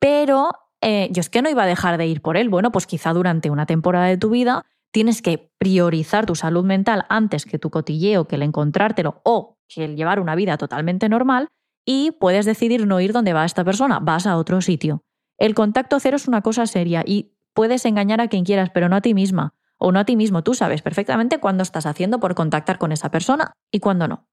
pero 0.00 0.50
eh, 0.82 1.08
yo 1.12 1.20
es 1.20 1.30
que 1.30 1.40
no 1.40 1.48
iba 1.48 1.62
a 1.62 1.66
dejar 1.66 1.96
de 1.96 2.06
ir 2.06 2.20
por 2.20 2.36
él. 2.36 2.48
Bueno, 2.48 2.72
pues 2.72 2.86
quizá 2.86 3.12
durante 3.12 3.50
una 3.50 3.66
temporada 3.66 4.06
de 4.06 4.18
tu 4.18 4.30
vida 4.30 4.66
tienes 4.90 5.22
que 5.22 5.50
priorizar 5.58 6.26
tu 6.26 6.34
salud 6.34 6.64
mental 6.64 7.06
antes 7.08 7.46
que 7.46 7.58
tu 7.58 7.70
cotilleo, 7.70 8.26
que 8.26 8.36
el 8.36 8.42
encontrártelo 8.42 9.22
o 9.24 9.56
que 9.68 9.84
el 9.84 9.96
llevar 9.96 10.20
una 10.20 10.34
vida 10.34 10.58
totalmente 10.58 11.08
normal 11.08 11.48
y 11.84 12.10
puedes 12.10 12.44
decidir 12.44 12.86
no 12.86 13.00
ir 13.00 13.12
donde 13.12 13.32
va 13.32 13.44
esta 13.44 13.64
persona, 13.64 14.00
vas 14.00 14.26
a 14.26 14.36
otro 14.36 14.60
sitio. 14.60 15.02
El 15.38 15.54
contacto 15.54 15.98
cero 15.98 16.16
es 16.16 16.28
una 16.28 16.42
cosa 16.42 16.66
seria 16.66 17.02
y 17.06 17.32
puedes 17.54 17.84
engañar 17.86 18.20
a 18.20 18.28
quien 18.28 18.44
quieras, 18.44 18.70
pero 18.74 18.88
no 18.88 18.96
a 18.96 19.00
ti 19.00 19.14
misma 19.14 19.54
o 19.78 19.92
no 19.92 19.98
a 19.98 20.04
ti 20.04 20.16
mismo. 20.16 20.42
Tú 20.42 20.54
sabes 20.54 20.82
perfectamente 20.82 21.38
cuándo 21.38 21.62
estás 21.62 21.86
haciendo 21.86 22.20
por 22.20 22.34
contactar 22.34 22.78
con 22.78 22.92
esa 22.92 23.10
persona 23.10 23.52
y 23.70 23.80
cuándo 23.80 24.08
no. 24.08 24.26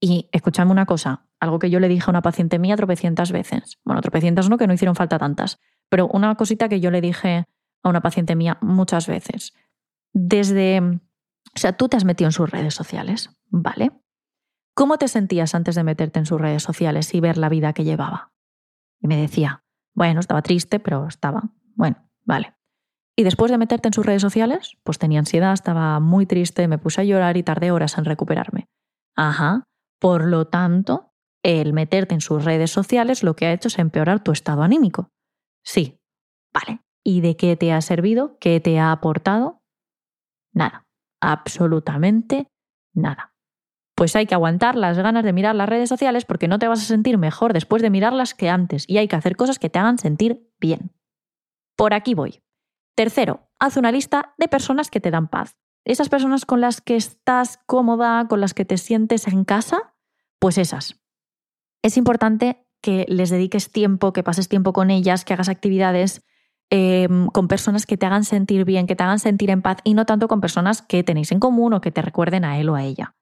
Y 0.00 0.28
escúchame 0.32 0.70
una 0.70 0.86
cosa, 0.86 1.26
algo 1.40 1.58
que 1.58 1.70
yo 1.70 1.80
le 1.80 1.88
dije 1.88 2.04
a 2.06 2.10
una 2.10 2.22
paciente 2.22 2.58
mía 2.58 2.76
tropecientas 2.76 3.32
veces. 3.32 3.78
Bueno, 3.84 4.00
tropecientas 4.00 4.48
no, 4.48 4.56
que 4.56 4.66
no 4.66 4.72
hicieron 4.72 4.94
falta 4.94 5.18
tantas, 5.18 5.60
pero 5.88 6.06
una 6.08 6.34
cosita 6.36 6.68
que 6.68 6.80
yo 6.80 6.90
le 6.90 7.00
dije 7.00 7.46
a 7.82 7.88
una 7.88 8.00
paciente 8.00 8.36
mía 8.36 8.58
muchas 8.60 9.06
veces. 9.06 9.54
Desde, 10.12 10.80
o 10.80 11.58
sea, 11.58 11.76
tú 11.76 11.88
te 11.88 11.96
has 11.96 12.04
metido 12.04 12.28
en 12.28 12.32
sus 12.32 12.50
redes 12.50 12.74
sociales, 12.74 13.30
¿vale? 13.48 13.92
¿Cómo 14.74 14.98
te 14.98 15.08
sentías 15.08 15.54
antes 15.54 15.74
de 15.74 15.82
meterte 15.82 16.20
en 16.20 16.26
sus 16.26 16.40
redes 16.40 16.62
sociales 16.62 17.12
y 17.14 17.20
ver 17.20 17.36
la 17.36 17.48
vida 17.48 17.72
que 17.72 17.84
llevaba? 17.84 18.32
Y 19.00 19.08
me 19.08 19.16
decía, 19.16 19.64
bueno, 19.94 20.20
estaba 20.20 20.42
triste, 20.42 20.78
pero 20.78 21.08
estaba, 21.08 21.50
bueno, 21.74 22.08
vale. 22.24 22.54
Y 23.16 23.24
después 23.24 23.50
de 23.50 23.58
meterte 23.58 23.88
en 23.88 23.92
sus 23.92 24.06
redes 24.06 24.22
sociales, 24.22 24.78
pues 24.84 24.98
tenía 24.98 25.18
ansiedad, 25.18 25.52
estaba 25.52 25.98
muy 25.98 26.26
triste, 26.26 26.68
me 26.68 26.78
puse 26.78 27.00
a 27.00 27.04
llorar 27.04 27.36
y 27.36 27.42
tardé 27.42 27.72
horas 27.72 27.98
en 27.98 28.04
recuperarme. 28.04 28.68
Ajá, 29.16 29.67
por 29.98 30.26
lo 30.26 30.46
tanto, 30.46 31.12
el 31.42 31.72
meterte 31.72 32.14
en 32.14 32.20
sus 32.20 32.44
redes 32.44 32.70
sociales 32.70 33.22
lo 33.22 33.34
que 33.34 33.46
ha 33.46 33.52
hecho 33.52 33.68
es 33.68 33.78
empeorar 33.78 34.22
tu 34.22 34.32
estado 34.32 34.62
anímico. 34.62 35.10
Sí, 35.64 36.00
vale. 36.52 36.80
¿Y 37.04 37.20
de 37.20 37.36
qué 37.36 37.56
te 37.56 37.72
ha 37.72 37.80
servido? 37.80 38.38
¿Qué 38.38 38.60
te 38.60 38.78
ha 38.78 38.92
aportado? 38.92 39.62
Nada, 40.52 40.86
absolutamente 41.20 42.50
nada. 42.94 43.34
Pues 43.94 44.14
hay 44.14 44.26
que 44.26 44.34
aguantar 44.34 44.76
las 44.76 44.98
ganas 44.98 45.24
de 45.24 45.32
mirar 45.32 45.54
las 45.56 45.68
redes 45.68 45.88
sociales 45.88 46.24
porque 46.24 46.48
no 46.48 46.58
te 46.58 46.68
vas 46.68 46.82
a 46.82 46.86
sentir 46.86 47.18
mejor 47.18 47.52
después 47.52 47.82
de 47.82 47.90
mirarlas 47.90 48.34
que 48.34 48.48
antes 48.48 48.84
y 48.88 48.98
hay 48.98 49.08
que 49.08 49.16
hacer 49.16 49.36
cosas 49.36 49.58
que 49.58 49.70
te 49.70 49.78
hagan 49.78 49.98
sentir 49.98 50.48
bien. 50.60 50.92
Por 51.76 51.94
aquí 51.94 52.14
voy. 52.14 52.42
Tercero, 52.94 53.48
haz 53.58 53.76
una 53.76 53.92
lista 53.92 54.34
de 54.38 54.48
personas 54.48 54.90
que 54.90 55.00
te 55.00 55.10
dan 55.10 55.28
paz 55.28 55.56
esas 55.84 56.08
personas 56.08 56.44
con 56.44 56.60
las 56.60 56.80
que 56.80 56.96
estás 56.96 57.58
cómoda, 57.66 58.26
con 58.28 58.40
las 58.40 58.54
que 58.54 58.64
te 58.64 58.76
sientes 58.76 59.26
en 59.28 59.44
casa, 59.44 59.94
pues 60.38 60.58
esas. 60.58 61.00
Es 61.82 61.96
importante 61.96 62.66
que 62.80 63.06
les 63.08 63.30
dediques 63.30 63.70
tiempo, 63.70 64.12
que 64.12 64.22
pases 64.22 64.48
tiempo 64.48 64.72
con 64.72 64.90
ellas, 64.90 65.24
que 65.24 65.32
hagas 65.32 65.48
actividades 65.48 66.24
em, 66.70 67.28
con 67.28 67.48
personas 67.48 67.86
que 67.86 67.96
te 67.96 68.06
hagan 68.06 68.24
sentir 68.24 68.64
bien, 68.64 68.86
que 68.86 68.96
te 68.96 69.02
hagan 69.02 69.18
sentir 69.18 69.50
en 69.50 69.62
paz 69.62 69.78
y 69.84 69.94
no 69.94 70.06
tanto 70.06 70.28
con 70.28 70.40
personas 70.40 70.82
que 70.82 71.02
tenéis 71.02 71.32
en 71.32 71.40
común 71.40 71.72
o 71.72 71.80
que 71.80 71.90
te 71.90 72.02
recuerden 72.02 72.44
a 72.44 72.58
él 72.58 72.68
o 72.68 72.74
a 72.74 72.84
ella. 72.84 73.16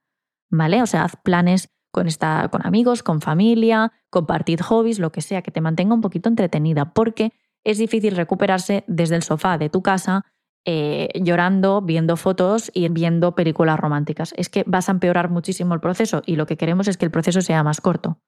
¿Vale? 0.50 0.82
O 0.82 0.86
sea, 0.86 1.04
haz 1.04 1.16
planes 1.16 1.70
con, 1.90 2.06
esta, 2.06 2.48
con 2.48 2.66
amigos, 2.66 3.02
con 3.02 3.20
familia, 3.20 3.92
compartid 4.10 4.60
hobbies, 4.60 4.98
lo 4.98 5.12
que 5.12 5.22
sea, 5.22 5.42
que 5.42 5.50
te 5.50 5.60
mantenga 5.60 5.94
un 5.94 6.00
poquito 6.00 6.28
entretenida, 6.28 6.92
porque 6.92 7.32
es 7.64 7.78
difícil 7.78 8.16
recuperarse 8.16 8.84
desde 8.86 9.16
el 9.16 9.22
sofá 9.22 9.58
de 9.58 9.70
tu 9.70 9.82
casa 9.82 10.24
eh, 10.68 11.08
llorando, 11.14 11.80
viendo 11.80 12.16
fotos 12.16 12.72
y 12.74 12.88
viendo 12.88 13.36
películas 13.36 13.78
románticas. 13.78 14.34
Es 14.36 14.48
que 14.48 14.64
vas 14.66 14.88
a 14.88 14.92
empeorar 14.92 15.30
muchísimo 15.30 15.74
el 15.74 15.80
proceso 15.80 16.22
y 16.26 16.34
lo 16.34 16.46
que 16.46 16.56
queremos 16.56 16.88
es 16.88 16.96
que 16.96 17.04
el 17.04 17.12
proceso 17.12 17.40
sea 17.40 17.62
más 17.62 17.80
corto. 17.80 18.18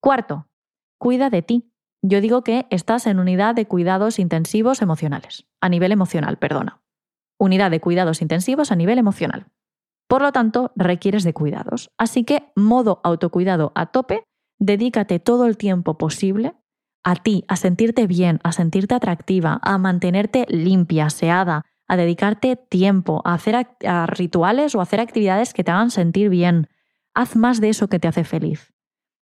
Cuarto, 0.00 0.46
cuida 0.98 1.30
de 1.30 1.42
ti. 1.42 1.72
Yo 2.00 2.20
digo 2.20 2.44
que 2.44 2.66
estás 2.70 3.06
en 3.08 3.18
unidad 3.18 3.54
de 3.54 3.66
cuidados 3.66 4.18
intensivos 4.18 4.82
emocionales, 4.82 5.46
a 5.60 5.68
nivel 5.68 5.90
emocional, 5.90 6.38
perdona. 6.38 6.80
Unidad 7.38 7.72
de 7.72 7.80
cuidados 7.80 8.22
intensivos 8.22 8.70
a 8.70 8.76
nivel 8.76 8.98
emocional. 8.98 9.48
Por 10.06 10.22
lo 10.22 10.30
tanto, 10.30 10.70
requieres 10.76 11.24
de 11.24 11.32
cuidados. 11.32 11.90
Así 11.98 12.24
que 12.24 12.52
modo 12.54 13.00
autocuidado 13.02 13.72
a 13.74 13.86
tope, 13.86 14.24
dedícate 14.60 15.18
todo 15.18 15.46
el 15.46 15.56
tiempo 15.56 15.98
posible 15.98 16.54
a 17.04 17.16
ti, 17.16 17.44
a 17.48 17.56
sentirte 17.56 18.06
bien, 18.06 18.40
a 18.42 18.52
sentirte 18.52 18.94
atractiva, 18.94 19.60
a 19.62 19.78
mantenerte 19.78 20.46
limpia, 20.48 21.06
aseada, 21.06 21.66
a 21.86 21.96
dedicarte 21.96 22.56
tiempo, 22.56 23.20
a 23.24 23.34
hacer 23.34 23.68
rituales 24.08 24.74
o 24.74 24.80
hacer 24.80 25.00
actividades 25.00 25.52
que 25.52 25.62
te 25.62 25.70
hagan 25.70 25.90
sentir 25.90 26.30
bien. 26.30 26.68
Haz 27.12 27.36
más 27.36 27.60
de 27.60 27.68
eso 27.68 27.88
que 27.88 27.98
te 27.98 28.08
hace 28.08 28.24
feliz. 28.24 28.72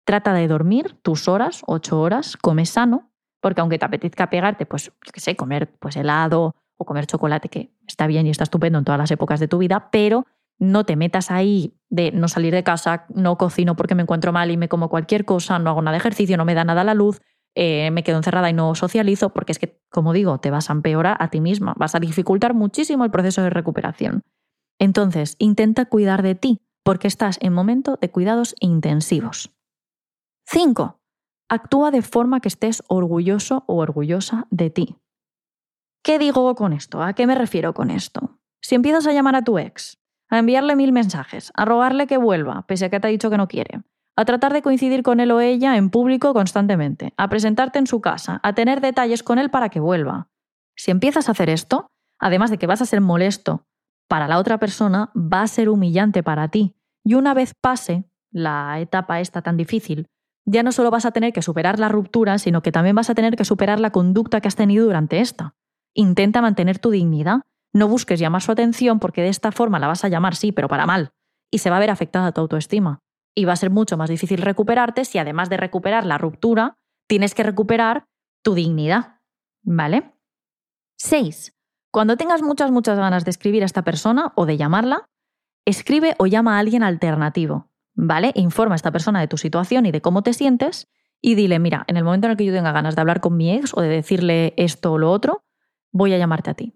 Trata 0.04 0.34
de 0.34 0.48
dormir 0.48 0.98
tus 1.02 1.28
horas, 1.28 1.62
ocho 1.66 2.00
horas, 2.00 2.36
come 2.36 2.66
sano, 2.66 3.12
porque 3.40 3.60
aunque 3.60 3.78
te 3.78 3.84
apetezca 3.84 4.28
pegarte, 4.28 4.66
pues, 4.66 4.86
yo 4.86 5.12
qué 5.12 5.20
sé, 5.20 5.36
comer 5.36 5.72
pues, 5.78 5.96
helado 5.96 6.56
o 6.76 6.84
comer 6.84 7.06
chocolate, 7.06 7.48
que 7.48 7.72
está 7.86 8.08
bien 8.08 8.26
y 8.26 8.30
está 8.30 8.44
estupendo 8.44 8.78
en 8.78 8.84
todas 8.84 8.98
las 8.98 9.10
épocas 9.12 9.38
de 9.38 9.46
tu 9.46 9.58
vida, 9.58 9.90
pero 9.92 10.26
no 10.58 10.84
te 10.84 10.96
metas 10.96 11.30
ahí 11.30 11.74
de 11.88 12.10
no 12.10 12.28
salir 12.28 12.52
de 12.52 12.64
casa, 12.64 13.06
no 13.14 13.38
cocino 13.38 13.76
porque 13.76 13.94
me 13.94 14.02
encuentro 14.02 14.32
mal 14.32 14.50
y 14.50 14.56
me 14.56 14.68
como 14.68 14.88
cualquier 14.88 15.24
cosa, 15.24 15.58
no 15.58 15.70
hago 15.70 15.82
nada 15.82 15.92
de 15.92 15.98
ejercicio, 15.98 16.36
no 16.36 16.44
me 16.44 16.54
da 16.54 16.64
nada 16.64 16.84
la 16.84 16.94
luz, 16.94 17.20
eh, 17.54 17.90
me 17.90 18.02
quedo 18.02 18.18
encerrada 18.18 18.50
y 18.50 18.52
no 18.52 18.74
socializo, 18.74 19.30
porque 19.30 19.52
es 19.52 19.58
que, 19.58 19.80
como 19.90 20.12
digo, 20.12 20.38
te 20.38 20.50
vas 20.50 20.70
a 20.70 20.72
empeorar 20.72 21.16
a 21.20 21.28
ti 21.28 21.40
misma, 21.40 21.74
vas 21.76 21.94
a 21.94 22.00
dificultar 22.00 22.54
muchísimo 22.54 23.04
el 23.04 23.10
proceso 23.10 23.42
de 23.42 23.50
recuperación. 23.50 24.22
Entonces, 24.78 25.36
intenta 25.38 25.86
cuidar 25.86 26.22
de 26.22 26.34
ti, 26.34 26.62
porque 26.84 27.08
estás 27.08 27.38
en 27.40 27.52
momento 27.52 27.98
de 28.00 28.10
cuidados 28.10 28.54
intensivos. 28.60 29.52
5. 30.46 31.00
Actúa 31.48 31.90
de 31.90 32.02
forma 32.02 32.40
que 32.40 32.48
estés 32.48 32.82
orgulloso 32.88 33.64
o 33.66 33.76
orgullosa 33.76 34.46
de 34.50 34.70
ti. 34.70 34.96
¿Qué 36.02 36.18
digo 36.18 36.54
con 36.54 36.72
esto? 36.72 37.02
¿A 37.02 37.12
qué 37.12 37.26
me 37.26 37.34
refiero 37.34 37.74
con 37.74 37.90
esto? 37.90 38.38
Si 38.62 38.74
empiezas 38.74 39.06
a 39.06 39.12
llamar 39.12 39.36
a 39.36 39.42
tu 39.42 39.58
ex, 39.58 39.98
a 40.28 40.38
enviarle 40.38 40.76
mil 40.76 40.92
mensajes, 40.92 41.52
a 41.54 41.64
rogarle 41.64 42.06
que 42.06 42.16
vuelva, 42.16 42.64
pese 42.66 42.86
a 42.86 42.90
que 42.90 43.00
te 43.00 43.08
ha 43.08 43.10
dicho 43.10 43.30
que 43.30 43.36
no 43.36 43.48
quiere, 43.48 43.82
a 44.16 44.24
tratar 44.24 44.52
de 44.52 44.62
coincidir 44.62 45.02
con 45.02 45.20
él 45.20 45.30
o 45.30 45.40
ella 45.40 45.76
en 45.76 45.90
público 45.90 46.34
constantemente, 46.34 47.14
a 47.16 47.28
presentarte 47.28 47.78
en 47.78 47.86
su 47.86 48.00
casa, 48.00 48.40
a 48.42 48.54
tener 48.54 48.80
detalles 48.80 49.22
con 49.22 49.38
él 49.38 49.50
para 49.50 49.68
que 49.68 49.80
vuelva. 49.80 50.28
Si 50.76 50.90
empiezas 50.90 51.28
a 51.28 51.32
hacer 51.32 51.50
esto, 51.50 51.90
además 52.18 52.50
de 52.50 52.58
que 52.58 52.66
vas 52.66 52.82
a 52.82 52.86
ser 52.86 53.00
molesto 53.00 53.66
para 54.08 54.28
la 54.28 54.38
otra 54.38 54.58
persona, 54.58 55.10
va 55.16 55.42
a 55.42 55.46
ser 55.46 55.68
humillante 55.68 56.22
para 56.22 56.48
ti. 56.48 56.74
Y 57.04 57.14
una 57.14 57.32
vez 57.34 57.54
pase 57.60 58.04
la 58.30 58.78
etapa 58.80 59.20
esta 59.20 59.42
tan 59.42 59.56
difícil, 59.56 60.08
ya 60.44 60.62
no 60.62 60.72
solo 60.72 60.90
vas 60.90 61.04
a 61.04 61.12
tener 61.12 61.32
que 61.32 61.42
superar 61.42 61.78
la 61.78 61.88
ruptura, 61.88 62.38
sino 62.38 62.62
que 62.62 62.72
también 62.72 62.96
vas 62.96 63.10
a 63.10 63.14
tener 63.14 63.36
que 63.36 63.44
superar 63.44 63.78
la 63.78 63.90
conducta 63.90 64.40
que 64.40 64.48
has 64.48 64.56
tenido 64.56 64.84
durante 64.84 65.20
esta. 65.20 65.54
Intenta 65.94 66.42
mantener 66.42 66.78
tu 66.78 66.90
dignidad. 66.90 67.42
No 67.72 67.88
busques 67.88 68.18
llamar 68.18 68.42
su 68.42 68.50
atención 68.50 68.98
porque 68.98 69.22
de 69.22 69.28
esta 69.28 69.52
forma 69.52 69.78
la 69.78 69.86
vas 69.86 70.04
a 70.04 70.08
llamar, 70.08 70.34
sí, 70.34 70.50
pero 70.50 70.68
para 70.68 70.86
mal. 70.86 71.12
Y 71.50 71.58
se 71.58 71.70
va 71.70 71.76
a 71.76 71.80
ver 71.80 71.90
afectada 71.90 72.32
tu 72.32 72.40
autoestima 72.40 73.00
y 73.34 73.44
va 73.44 73.52
a 73.52 73.56
ser 73.56 73.70
mucho 73.70 73.96
más 73.96 74.10
difícil 74.10 74.42
recuperarte 74.42 75.04
si 75.04 75.18
además 75.18 75.48
de 75.50 75.56
recuperar 75.56 76.04
la 76.04 76.18
ruptura, 76.18 76.76
tienes 77.06 77.34
que 77.34 77.42
recuperar 77.42 78.06
tu 78.42 78.54
dignidad. 78.54 79.20
¿Vale? 79.62 80.14
6. 80.96 81.56
Cuando 81.90 82.16
tengas 82.16 82.42
muchas, 82.42 82.70
muchas 82.70 82.98
ganas 82.98 83.24
de 83.24 83.30
escribir 83.30 83.62
a 83.62 83.66
esta 83.66 83.82
persona 83.82 84.32
o 84.36 84.46
de 84.46 84.56
llamarla, 84.56 85.08
escribe 85.64 86.14
o 86.18 86.26
llama 86.26 86.56
a 86.56 86.60
alguien 86.60 86.82
alternativo. 86.82 87.70
¿Vale? 87.94 88.32
Informa 88.34 88.74
a 88.74 88.76
esta 88.76 88.92
persona 88.92 89.20
de 89.20 89.28
tu 89.28 89.36
situación 89.36 89.86
y 89.86 89.92
de 89.92 90.00
cómo 90.00 90.22
te 90.22 90.32
sientes 90.32 90.88
y 91.20 91.34
dile, 91.34 91.58
mira, 91.58 91.84
en 91.86 91.96
el 91.96 92.04
momento 92.04 92.26
en 92.26 92.32
el 92.32 92.36
que 92.36 92.44
yo 92.44 92.52
tenga 92.52 92.72
ganas 92.72 92.94
de 92.94 93.00
hablar 93.00 93.20
con 93.20 93.36
mi 93.36 93.52
ex 93.52 93.76
o 93.76 93.82
de 93.82 93.88
decirle 93.88 94.54
esto 94.56 94.92
o 94.92 94.98
lo 94.98 95.10
otro, 95.10 95.44
voy 95.92 96.14
a 96.14 96.18
llamarte 96.18 96.50
a 96.50 96.54
ti. 96.54 96.74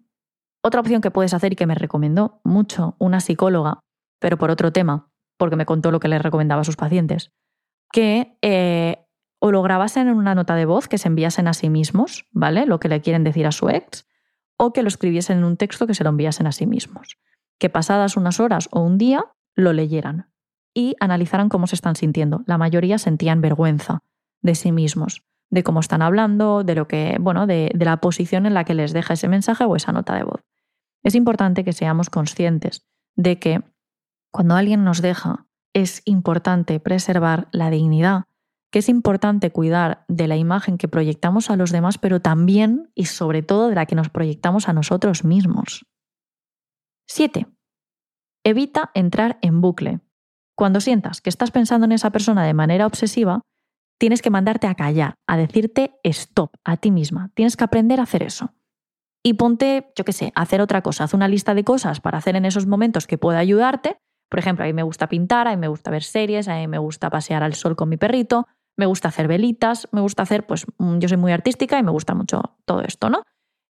Otra 0.63 0.81
opción 0.81 1.01
que 1.01 1.11
puedes 1.11 1.35
hacer 1.35 1.53
y 1.53 1.57
que 1.57 1.67
me 1.67 1.75
recomendó 1.75 2.41
mucho 2.45 2.97
una 2.99 3.21
psicóloga, 3.21 3.81
pero 4.19 4.37
por 4.37 4.51
otro 4.51 4.73
tema, 4.73 5.11
porque 5.37 5.57
me 5.57 5.67
contó 5.67 5.91
lo 5.91 6.01
que 6.01 6.09
le 6.09 6.19
recomendaba 6.19 6.63
a 6.63 6.65
sus 6.65 6.77
pacientes, 6.77 7.33
que 7.93 8.37
eh, 8.43 9.05
o 9.39 9.51
lo 9.51 9.63
grabasen 9.63 10.09
en 10.09 10.17
una 10.17 10.35
nota 10.35 10.55
de 10.55 10.65
voz 10.65 10.89
que 10.89 10.99
se 10.99 11.09
enviasen 11.09 11.49
a 11.49 11.55
sí 11.55 11.69
mismos, 11.69 12.27
¿vale? 12.33 12.67
Lo 12.67 12.81
que 12.81 12.89
le 12.89 13.01
quieren 13.01 13.25
decir 13.25 13.47
a 13.47 13.53
su 13.53 13.69
ex, 13.69 14.07
o 14.57 14.73
que 14.73 14.83
lo 14.83 14.89
escribiesen 14.89 15.39
en 15.39 15.45
un 15.45 15.57
texto 15.57 15.87
que 15.87 15.95
se 15.95 16.05
lo 16.05 16.11
enviasen 16.11 16.47
a 16.47 16.53
sí 16.53 16.67
mismos. 16.67 17.19
Que 17.59 17.69
pasadas 17.69 18.17
unas 18.17 18.41
horas 18.41 18.69
o 18.73 18.81
un 18.81 18.99
día 18.99 19.27
lo 19.55 19.73
leyeran 19.73 20.31
y 20.73 20.97
analizaran 20.99 21.49
cómo 21.49 21.67
se 21.67 21.75
están 21.75 21.95
sintiendo. 21.95 22.43
La 22.47 22.59
mayoría 22.59 22.99
sentían 22.99 23.41
vergüenza 23.41 24.03
de 24.41 24.55
sí 24.55 24.73
mismos, 24.73 25.25
de 25.51 25.63
cómo 25.63 25.81
están 25.81 26.03
hablando, 26.03 26.65
de 26.65 26.75
lo 26.75 26.89
que, 26.89 27.17
bueno, 27.21 27.47
de 27.47 27.71
la 27.79 27.99
posición 27.99 28.47
en 28.47 28.55
la 28.55 28.65
que 28.65 28.75
les 28.75 28.93
deja 28.93 29.15
ese 29.15 29.29
mensaje 29.29 29.65
o 29.65 29.77
esa 29.77 29.93
nota 29.93 30.15
de 30.15 30.25
voz. 30.25 30.43
Es 31.03 31.15
importante 31.15 31.65
que 31.65 31.73
seamos 31.73 32.09
conscientes 32.11 32.87
de 33.15 33.39
que 33.39 33.63
cuando 34.35 34.57
alguien 34.57 34.83
nos 34.83 35.01
deja, 35.01 35.47
es 35.75 36.03
importante 36.07 36.81
preservar 36.81 37.47
la 37.53 37.71
dignidad, 37.71 38.25
que 38.73 38.81
es 38.81 38.89
importante 38.89 39.53
cuidar 39.53 40.05
de 40.09 40.27
la 40.27 40.37
imagen 40.37 40.77
que 40.77 40.89
proyectamos 40.89 41.51
a 41.51 41.57
los 41.57 41.71
demás, 41.71 41.99
pero 41.99 42.21
también 42.21 42.91
y 42.97 43.05
sobre 43.05 43.43
todo 43.43 43.69
de 43.69 43.77
la 43.77 43.87
que 43.87 43.95
nos 43.95 44.09
proyectamos 44.09 44.69
a 44.69 44.73
nosotros 44.73 45.23
mismos. 45.23 45.87
7. 47.07 47.47
Evita 48.43 48.91
entrar 48.95 49.39
en 49.41 49.61
bucle. 49.61 50.01
Cuando 50.57 50.81
sientas 50.81 51.21
que 51.21 51.31
estás 51.31 51.53
pensando 51.53 51.85
en 51.85 51.93
esa 51.93 52.11
persona 52.11 52.45
de 52.45 52.55
manera 52.55 52.89
obsesiva, 52.89 53.43
tienes 54.01 54.21
que 54.21 54.31
mandarte 54.31 54.67
a 54.67 54.75
callar, 54.75 55.15
a 55.29 55.37
decirte 55.37 55.95
stop 56.03 56.51
a 56.65 56.77
ti 56.77 56.91
misma. 56.91 57.31
Tienes 57.35 57.57
que 57.57 57.63
aprender 57.63 58.01
a 58.01 58.03
hacer 58.03 58.25
eso. 58.25 58.53
Y 59.23 59.35
ponte, 59.35 59.93
yo 59.95 60.05
qué 60.05 60.13
sé, 60.13 60.33
a 60.35 60.43
hacer 60.43 60.61
otra 60.61 60.83
cosa. 60.83 61.05
Haz 61.05 61.15
una 61.15 61.29
lista 61.29 61.55
de 61.55 61.63
cosas 61.63 62.01
para 62.01 62.19
hacer 62.19 62.35
en 62.35 62.47
esos 62.47 62.67
momentos 62.67 63.07
que 63.07 63.17
pueda 63.17 63.39
ayudarte 63.39 64.01
por 64.29 64.39
ejemplo, 64.39 64.65
a 64.65 64.67
mí 64.67 64.73
me 64.73 64.83
gusta 64.83 65.09
pintar, 65.09 65.47
a 65.49 65.51
mí 65.51 65.57
me 65.57 65.69
gusta 65.69 65.91
ver 65.91 66.03
series, 66.03 66.49
a 66.49 66.57
mí 66.57 66.67
me 66.67 66.79
gusta 66.79 67.11
pasear 67.11 67.43
al 67.43 67.55
sol 67.55 67.77
con 67.77 67.89
mi 67.89 67.97
perrito, 67.97 68.47
me 68.77 68.87
gusta 68.87 69.09
hacer 69.09 69.29
velitas, 69.29 69.89
me 69.93 70.01
gusta 70.01 70.23
hacer, 70.23 70.47
pues 70.47 70.67
mm, 70.79 70.99
yo 70.99 71.09
soy 71.09 71.17
muy 71.19 71.33
artística 71.33 71.79
y 71.79 71.83
me 71.83 71.91
gusta 71.91 72.15
mucho 72.15 72.57
todo 72.65 72.83
esto, 72.83 73.11
¿no? 73.11 73.23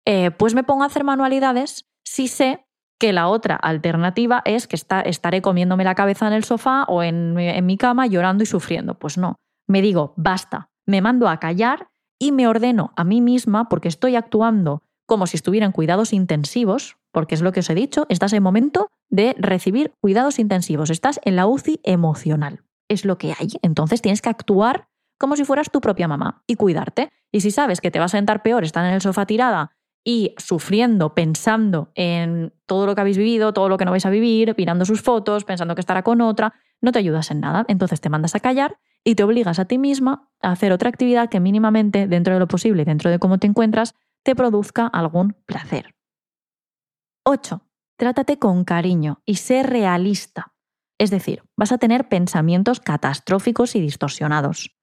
Eh, 0.05 0.31
pues 0.31 0.55
me 0.55 0.63
pongo 0.63 0.83
a 0.83 0.87
hacer 0.87 1.03
manualidades 1.03 1.87
si 2.03 2.27
sé 2.27 2.65
que 2.99 3.13
la 3.13 3.29
otra 3.29 3.55
alternativa 3.55 4.41
es 4.43 4.67
que 4.67 4.75
está, 4.75 5.01
estaré 5.01 5.41
comiéndome 5.41 5.85
la 5.85 5.95
cabeza 5.95 6.27
en 6.27 6.33
el 6.33 6.43
sofá 6.43 6.83
o 6.87 7.01
en, 7.01 7.39
en 7.39 7.65
mi 7.65 7.77
cama 7.77 8.07
llorando 8.07 8.43
y 8.43 8.47
sufriendo. 8.47 8.99
Pues 8.99 9.17
no, 9.17 9.37
me 9.67 9.81
digo, 9.81 10.13
basta, 10.17 10.69
me 10.85 11.01
mando 11.01 11.29
a 11.29 11.39
callar 11.39 11.87
y 12.19 12.33
me 12.33 12.47
ordeno 12.47 12.91
a 12.97 13.05
mí 13.05 13.21
misma 13.21 13.69
porque 13.69 13.87
estoy 13.87 14.15
actuando 14.15 14.83
como 15.05 15.27
si 15.27 15.37
estuviera 15.37 15.65
en 15.65 15.71
cuidados 15.71 16.13
intensivos, 16.13 16.97
porque 17.11 17.35
es 17.35 17.41
lo 17.41 17.51
que 17.51 17.61
os 17.61 17.69
he 17.69 17.75
dicho, 17.75 18.05
estás 18.09 18.33
en 18.33 18.43
momento 18.43 18.89
de 19.09 19.35
recibir 19.37 19.93
cuidados 20.01 20.39
intensivos, 20.39 20.89
estás 20.89 21.19
en 21.23 21.35
la 21.35 21.47
UCI 21.47 21.79
emocional, 21.83 22.63
es 22.87 23.05
lo 23.05 23.17
que 23.17 23.33
hay. 23.37 23.49
Entonces 23.61 24.01
tienes 24.01 24.21
que 24.21 24.29
actuar 24.29 24.87
como 25.19 25.35
si 25.35 25.43
fueras 25.43 25.69
tu 25.69 25.81
propia 25.81 26.07
mamá 26.07 26.43
y 26.47 26.55
cuidarte. 26.55 27.11
Y 27.31 27.41
si 27.41 27.51
sabes 27.51 27.81
que 27.81 27.91
te 27.91 27.99
vas 27.99 28.13
a 28.13 28.17
sentar 28.17 28.41
peor, 28.41 28.63
estar 28.63 28.85
en 28.85 28.93
el 28.93 29.01
sofá 29.01 29.25
tirada 29.25 29.71
y 30.03 30.33
sufriendo, 30.37 31.13
pensando 31.13 31.91
en 31.93 32.53
todo 32.65 32.85
lo 32.85 32.95
que 32.95 33.01
habéis 33.01 33.17
vivido, 33.17 33.53
todo 33.53 33.69
lo 33.69 33.77
que 33.77 33.85
no 33.85 33.91
vais 33.91 34.05
a 34.05 34.09
vivir, 34.09 34.55
mirando 34.57 34.85
sus 34.85 35.01
fotos, 35.01 35.43
pensando 35.43 35.75
que 35.75 35.81
estará 35.81 36.03
con 36.03 36.21
otra, 36.21 36.53
no 36.81 36.91
te 36.91 36.99
ayudas 36.99 37.29
en 37.31 37.41
nada. 37.41 37.65
Entonces 37.67 37.99
te 38.01 38.09
mandas 38.09 38.33
a 38.33 38.39
callar 38.39 38.79
y 39.03 39.15
te 39.15 39.23
obligas 39.23 39.59
a 39.59 39.65
ti 39.65 39.77
misma 39.77 40.29
a 40.41 40.51
hacer 40.51 40.71
otra 40.71 40.89
actividad 40.89 41.29
que 41.29 41.39
mínimamente, 41.39 42.07
dentro 42.07 42.33
de 42.33 42.39
lo 42.39 42.47
posible, 42.47 42.85
dentro 42.85 43.11
de 43.11 43.19
cómo 43.19 43.37
te 43.37 43.47
encuentras, 43.47 43.95
te 44.23 44.35
produzca 44.35 44.87
algún 44.87 45.35
placer. 45.45 45.98
8. 47.23 47.61
Trátate 47.97 48.39
con 48.39 48.63
cariño 48.63 49.21
y 49.25 49.35
sé 49.35 49.63
realista. 49.63 50.53
Es 50.97 51.11
decir, 51.11 51.43
vas 51.55 51.71
a 51.71 51.77
tener 51.77 52.09
pensamientos 52.09 52.79
catastróficos 52.79 53.75
y 53.75 53.81
distorsionados. 53.81 54.75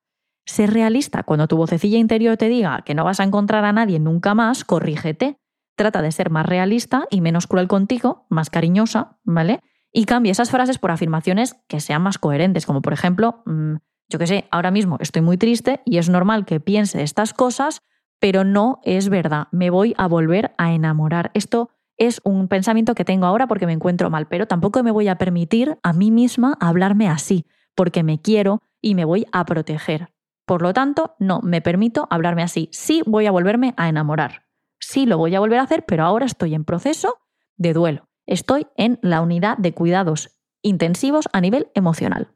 Sé 0.45 0.67
realista 0.67 1.23
cuando 1.23 1.47
tu 1.47 1.57
vocecilla 1.57 1.97
interior 1.97 2.37
te 2.37 2.47
diga 2.47 2.83
que 2.85 2.95
no 2.95 3.03
vas 3.03 3.19
a 3.19 3.23
encontrar 3.23 3.65
a 3.65 3.73
nadie 3.73 3.99
nunca 3.99 4.33
más, 4.33 4.63
corrígete. 4.63 5.39
Trata 5.75 6.01
de 6.01 6.11
ser 6.11 6.29
más 6.29 6.45
realista 6.45 7.05
y 7.11 7.21
menos 7.21 7.47
cruel 7.47 7.67
contigo, 7.67 8.25
más 8.29 8.49
cariñosa, 8.49 9.19
¿vale? 9.23 9.61
Y 9.91 10.05
cambia 10.05 10.31
esas 10.31 10.49
frases 10.49 10.79
por 10.79 10.91
afirmaciones 10.91 11.55
que 11.67 11.79
sean 11.79 12.01
más 12.01 12.17
coherentes, 12.17 12.65
como 12.65 12.81
por 12.81 12.93
ejemplo, 12.93 13.43
mm, 13.45 13.75
yo 14.09 14.19
qué 14.19 14.27
sé, 14.27 14.47
ahora 14.51 14.71
mismo 14.71 14.97
estoy 14.99 15.21
muy 15.21 15.37
triste 15.37 15.81
y 15.85 15.97
es 15.97 16.09
normal 16.09 16.45
que 16.45 16.59
piense 16.59 17.03
estas 17.03 17.33
cosas 17.33 17.81
pero 18.19 18.43
no 18.43 18.79
es 18.83 19.09
verdad. 19.09 19.47
Me 19.51 19.69
voy 19.69 19.93
a 19.97 20.07
volver 20.07 20.53
a 20.57 20.73
enamorar. 20.73 21.31
Esto 21.33 21.69
es 21.97 22.21
un 22.23 22.47
pensamiento 22.47 22.95
que 22.95 23.05
tengo 23.05 23.25
ahora 23.25 23.47
porque 23.47 23.65
me 23.65 23.73
encuentro 23.73 24.09
mal, 24.09 24.27
pero 24.27 24.47
tampoco 24.47 24.83
me 24.83 24.91
voy 24.91 25.07
a 25.07 25.17
permitir 25.17 25.77
a 25.83 25.93
mí 25.93 26.11
misma 26.11 26.57
hablarme 26.59 27.09
así, 27.09 27.45
porque 27.75 28.03
me 28.03 28.21
quiero 28.21 28.61
y 28.81 28.95
me 28.95 29.05
voy 29.05 29.25
a 29.31 29.45
proteger. 29.45 30.13
Por 30.45 30.61
lo 30.61 30.73
tanto, 30.73 31.15
no 31.19 31.41
me 31.41 31.61
permito 31.61 32.07
hablarme 32.09 32.43
así. 32.43 32.69
Sí 32.71 33.03
voy 33.05 33.25
a 33.25 33.31
volverme 33.31 33.73
a 33.77 33.89
enamorar. 33.89 34.45
Sí 34.79 35.05
lo 35.05 35.17
voy 35.17 35.35
a 35.35 35.39
volver 35.39 35.59
a 35.59 35.63
hacer, 35.63 35.85
pero 35.85 36.03
ahora 36.03 36.25
estoy 36.25 36.53
en 36.53 36.63
proceso 36.63 37.17
de 37.57 37.73
duelo. 37.73 38.07
Estoy 38.25 38.67
en 38.77 38.99
la 39.01 39.21
unidad 39.21 39.57
de 39.57 39.73
cuidados 39.73 40.39
intensivos 40.61 41.27
a 41.33 41.41
nivel 41.41 41.69
emocional. 41.73 42.33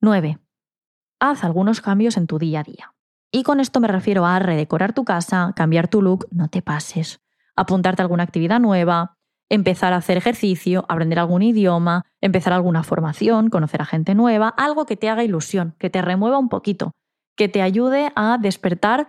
9. 0.00 0.38
Haz 1.20 1.44
algunos 1.44 1.80
cambios 1.80 2.16
en 2.16 2.26
tu 2.26 2.38
día 2.38 2.60
a 2.60 2.64
día. 2.64 2.94
Y 3.30 3.42
con 3.42 3.60
esto 3.60 3.80
me 3.80 3.88
refiero 3.88 4.26
a 4.26 4.38
redecorar 4.38 4.92
tu 4.92 5.04
casa, 5.04 5.52
cambiar 5.54 5.88
tu 5.88 6.02
look, 6.02 6.28
no 6.30 6.48
te 6.48 6.62
pases, 6.62 7.20
apuntarte 7.60 8.02
a 8.02 8.04
alguna 8.04 8.22
actividad 8.22 8.60
nueva, 8.60 9.16
empezar 9.50 9.92
a 9.92 9.96
hacer 9.96 10.16
ejercicio, 10.16 10.84
aprender 10.88 11.18
algún 11.18 11.42
idioma, 11.42 12.04
empezar 12.20 12.52
alguna 12.52 12.82
formación, 12.82 13.48
conocer 13.48 13.80
a 13.82 13.86
gente 13.86 14.14
nueva, 14.14 14.48
algo 14.48 14.86
que 14.86 14.96
te 14.96 15.08
haga 15.08 15.24
ilusión, 15.24 15.74
que 15.78 15.90
te 15.90 16.02
remueva 16.02 16.38
un 16.38 16.48
poquito, 16.48 16.92
que 17.36 17.48
te 17.48 17.62
ayude 17.62 18.12
a 18.14 18.38
despertar 18.38 19.08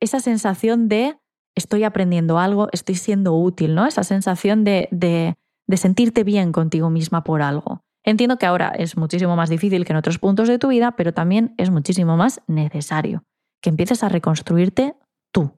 esa 0.00 0.20
sensación 0.20 0.88
de 0.88 1.18
estoy 1.56 1.84
aprendiendo 1.84 2.38
algo, 2.38 2.68
estoy 2.72 2.94
siendo 2.94 3.34
útil, 3.34 3.74
¿no? 3.74 3.86
Esa 3.86 4.04
sensación 4.04 4.64
de, 4.64 4.88
de, 4.92 5.36
de 5.66 5.76
sentirte 5.76 6.24
bien 6.24 6.52
contigo 6.52 6.88
misma 6.88 7.24
por 7.24 7.42
algo. 7.42 7.82
Entiendo 8.02 8.38
que 8.38 8.46
ahora 8.46 8.70
es 8.70 8.96
muchísimo 8.96 9.36
más 9.36 9.50
difícil 9.50 9.84
que 9.84 9.92
en 9.92 9.98
otros 9.98 10.18
puntos 10.18 10.48
de 10.48 10.58
tu 10.58 10.68
vida, 10.68 10.92
pero 10.92 11.12
también 11.12 11.54
es 11.58 11.70
muchísimo 11.70 12.16
más 12.16 12.40
necesario 12.46 13.24
que 13.60 13.70
empieces 13.70 14.02
a 14.02 14.08
reconstruirte 14.08 14.94
tú. 15.32 15.52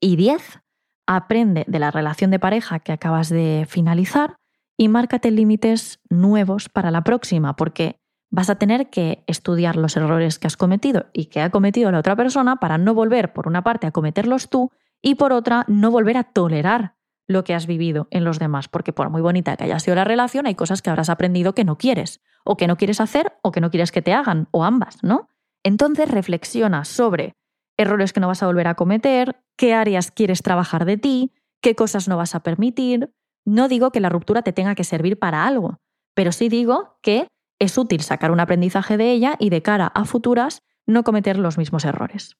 Y 0.00 0.16
10. 0.16 0.63
Aprende 1.06 1.64
de 1.66 1.78
la 1.78 1.90
relación 1.90 2.30
de 2.30 2.38
pareja 2.38 2.78
que 2.80 2.92
acabas 2.92 3.28
de 3.28 3.66
finalizar 3.68 4.36
y 4.76 4.88
márcate 4.88 5.30
límites 5.30 6.00
nuevos 6.08 6.68
para 6.68 6.90
la 6.90 7.04
próxima, 7.04 7.56
porque 7.56 8.00
vas 8.30 8.50
a 8.50 8.56
tener 8.56 8.90
que 8.90 9.22
estudiar 9.26 9.76
los 9.76 9.96
errores 9.96 10.38
que 10.38 10.46
has 10.46 10.56
cometido 10.56 11.06
y 11.12 11.26
que 11.26 11.40
ha 11.40 11.50
cometido 11.50 11.92
la 11.92 12.00
otra 12.00 12.16
persona 12.16 12.56
para 12.56 12.78
no 12.78 12.94
volver, 12.94 13.32
por 13.32 13.46
una 13.46 13.62
parte, 13.62 13.86
a 13.86 13.92
cometerlos 13.92 14.48
tú 14.48 14.72
y 15.02 15.14
por 15.14 15.32
otra, 15.32 15.64
no 15.68 15.90
volver 15.90 16.16
a 16.16 16.24
tolerar 16.24 16.94
lo 17.26 17.44
que 17.44 17.54
has 17.54 17.66
vivido 17.66 18.08
en 18.10 18.24
los 18.24 18.38
demás, 18.38 18.68
porque 18.68 18.92
por 18.92 19.10
muy 19.10 19.22
bonita 19.22 19.56
que 19.56 19.64
haya 19.64 19.78
sido 19.78 19.94
la 19.94 20.04
relación, 20.04 20.46
hay 20.46 20.54
cosas 20.54 20.82
que 20.82 20.90
habrás 20.90 21.10
aprendido 21.10 21.54
que 21.54 21.64
no 21.64 21.78
quieres, 21.78 22.20
o 22.44 22.56
que 22.56 22.66
no 22.66 22.76
quieres 22.76 23.00
hacer, 23.00 23.32
o 23.42 23.52
que 23.52 23.60
no 23.60 23.70
quieres 23.70 23.92
que 23.92 24.02
te 24.02 24.12
hagan, 24.12 24.48
o 24.50 24.64
ambas, 24.64 24.98
¿no? 25.02 25.28
Entonces 25.62 26.10
reflexiona 26.10 26.84
sobre 26.84 27.36
errores 27.76 28.12
que 28.12 28.20
no 28.20 28.28
vas 28.28 28.42
a 28.42 28.46
volver 28.46 28.68
a 28.68 28.74
cometer, 28.74 29.40
qué 29.56 29.74
áreas 29.74 30.10
quieres 30.10 30.42
trabajar 30.42 30.84
de 30.84 30.96
ti, 30.96 31.32
qué 31.60 31.74
cosas 31.74 32.08
no 32.08 32.16
vas 32.16 32.34
a 32.34 32.40
permitir. 32.40 33.12
No 33.44 33.68
digo 33.68 33.90
que 33.90 34.00
la 34.00 34.08
ruptura 34.08 34.42
te 34.42 34.52
tenga 34.52 34.74
que 34.74 34.84
servir 34.84 35.18
para 35.18 35.46
algo, 35.46 35.78
pero 36.14 36.32
sí 36.32 36.48
digo 36.48 36.98
que 37.02 37.26
es 37.58 37.78
útil 37.78 38.00
sacar 38.02 38.30
un 38.30 38.40
aprendizaje 38.40 38.96
de 38.96 39.10
ella 39.12 39.36
y 39.38 39.50
de 39.50 39.62
cara 39.62 39.86
a 39.86 40.04
futuras 40.04 40.60
no 40.86 41.04
cometer 41.04 41.38
los 41.38 41.58
mismos 41.58 41.84
errores. 41.84 42.36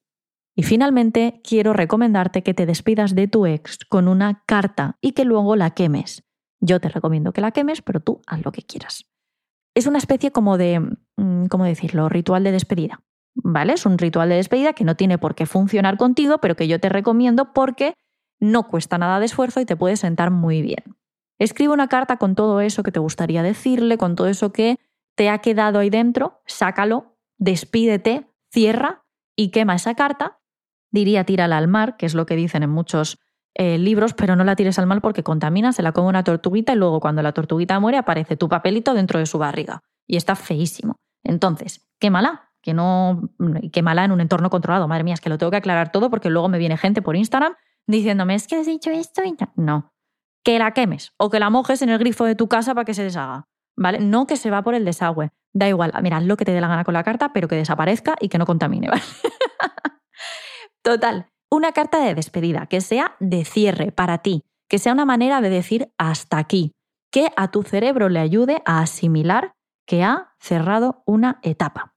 Y 0.57 0.62
finalmente, 0.62 1.40
quiero 1.42 1.73
recomendarte 1.73 2.42
que 2.42 2.55
te 2.55 2.66
despidas 2.66 3.14
de 3.14 3.27
tu 3.27 3.47
ex 3.47 3.79
con 3.88 4.07
una 4.07 4.44
carta 4.47 4.99
y 5.01 5.12
que 5.12 5.25
luego 5.25 5.57
la 5.57 5.70
quemes. 5.70 6.23
Yo 6.61 6.81
te 6.81 6.88
recomiendo 6.88 7.33
que 7.33 7.40
la 7.40 7.51
quemes, 7.51 7.83
pero 7.83 8.01
tú 8.01 8.23
haz 8.27 8.44
lo 8.44 8.53
que 8.53 8.62
quieras. 8.62 9.07
Es 9.75 9.87
una 9.87 9.99
especie 9.99 10.31
como 10.31 10.57
de, 10.57 10.81
mm, 11.16 11.47
¿cómo 11.47 11.64
decirlo?, 11.64 12.09
ritual 12.09 12.44
de 12.44 12.53
despedida. 12.53 13.01
¿Vale? 13.35 13.73
Es 13.73 13.87
un 13.87 13.99
ritual 13.99 14.29
de 14.29 14.37
despedida 14.37 14.73
que 14.73 14.85
no 14.85 14.94
tiene 14.94 15.18
por 15.18 15.35
qué 15.35 15.47
funcionar 15.47 15.97
contigo, 15.97 16.38
pero 16.38 16.57
que 16.57 16.68
yo 16.68 16.79
te 16.79 16.88
recomiendo 16.88 17.53
porque 17.53 17.94
no 18.40 18.68
cuesta 18.68 18.99
nada 18.99 19.18
de 19.18 19.27
esfuerzo 19.27 19.61
y 19.61 19.64
te 19.64 19.77
puede 19.77 19.97
sentar 19.97 20.31
muy 20.31 20.62
bien. 20.62 20.97
Escribe 21.38 21.73
una 21.73 21.88
carta 21.88 22.16
con 22.16 22.35
todo 22.35 22.61
eso 22.61 22.83
que 22.83 22.92
te 22.92 23.01
gustaría 23.01 23.42
decirle, 23.42 23.99
con 23.99 24.14
todo 24.14 24.29
eso 24.29 24.53
que 24.53 24.79
te 25.16 25.31
ha 25.31 25.38
quedado 25.38 25.81
ahí 25.81 25.90
dentro, 25.90 26.40
sácalo, 26.47 27.16
despídete, 27.38 28.29
cierra 28.53 29.05
y 29.37 29.51
quema 29.51 29.75
esa 29.75 29.94
carta 29.94 30.38
diría 30.94 31.25
tírala 31.25 31.59
al 31.59 31.66
mar, 31.66 31.97
que 31.97 32.07
es 32.07 32.14
lo 32.14 32.25
que 32.25 32.37
dicen 32.37 32.62
en 32.62 32.70
muchos 32.70 33.18
eh, 33.55 33.79
libros, 33.79 34.14
pero 34.14 34.37
no 34.37 34.44
la 34.44 34.55
tires 34.55 34.79
al 34.79 34.87
mar 34.87 35.01
porque 35.01 35.25
contamina, 35.25 35.73
se 35.73 35.83
la 35.83 35.90
come 35.90 36.09
una 36.09 36.23
tortuguita 36.23 36.73
y 36.73 36.77
luego 36.77 37.01
cuando 37.01 37.20
la 37.20 37.33
tortuguita 37.33 37.81
muere 37.81 37.99
aparece 37.99 38.37
tu 38.37 38.49
papelito 38.49 38.94
dentro 38.94 39.18
de 39.18 39.27
su 39.27 39.38
barriga. 39.38 39.83
Y 40.07 40.16
está 40.16 40.37
feísimo. 40.37 40.97
Entonces, 41.25 41.85
quémala, 41.99 42.53
que 42.64 42.72
no 42.72 43.29
quémala 43.72 44.07
en 44.07 44.11
un 44.11 44.22
entorno 44.22 44.48
controlado. 44.48 44.88
Madre 44.88 45.05
mía, 45.05 45.14
es 45.14 45.20
que 45.20 45.29
lo 45.29 45.37
tengo 45.37 45.50
que 45.50 45.59
aclarar 45.59 45.92
todo 45.92 46.09
porque 46.09 46.31
luego 46.31 46.48
me 46.48 46.57
viene 46.57 46.79
gente 46.79 47.03
por 47.03 47.14
Instagram 47.14 47.55
diciéndome, 47.87 48.35
es 48.35 48.46
que 48.46 48.57
has 48.57 48.64
dicho 48.64 48.90
esto 48.90 49.22
y 49.22 49.37
no. 49.57 49.92
Que 50.42 50.59
la 50.59 50.72
quemes 50.72 51.12
o 51.18 51.29
que 51.29 51.38
la 51.38 51.50
mojes 51.50 51.83
en 51.83 51.90
el 51.90 51.98
grifo 51.98 52.24
de 52.24 52.35
tu 52.35 52.48
casa 52.48 52.74
para 52.74 52.87
que 52.87 52.94
se 52.94 53.03
deshaga. 53.03 53.44
¿Vale? 53.77 54.00
No 54.00 54.27
que 54.27 54.37
se 54.37 54.50
va 54.50 54.62
por 54.62 54.74
el 54.74 54.87
desagüe. 54.87 55.31
Da 55.53 55.68
igual, 55.68 55.92
mira, 56.03 56.20
lo 56.20 56.37
que 56.38 56.46
te 56.46 56.53
dé 56.53 56.61
la 56.61 56.68
gana 56.68 56.85
con 56.85 56.94
la 56.94 57.05
carta, 57.05 57.33
pero 57.35 57.48
que 57.48 57.57
desaparezca 57.57 58.16
y 58.18 58.29
que 58.29 58.38
no 58.38 58.46
contamine, 58.46 58.88
¿vale? 58.90 59.03
Total, 60.83 61.27
una 61.50 61.72
carta 61.72 61.98
de 61.98 62.14
despedida 62.14 62.66
que 62.66 62.81
sea 62.81 63.16
de 63.20 63.44
cierre 63.44 63.92
para 63.92 64.18
ti, 64.18 64.44
que 64.68 64.79
sea 64.79 64.92
una 64.92 65.05
manera 65.05 65.42
de 65.42 65.50
decir 65.50 65.92
hasta 65.98 66.38
aquí, 66.38 66.72
que 67.12 67.31
a 67.37 67.50
tu 67.50 67.62
cerebro 67.62 68.09
le 68.09 68.20
ayude 68.20 68.62
a 68.64 68.81
asimilar 68.81 69.53
que 69.87 70.03
ha 70.03 70.35
cerrado 70.38 71.03
una 71.05 71.40
etapa. 71.42 71.93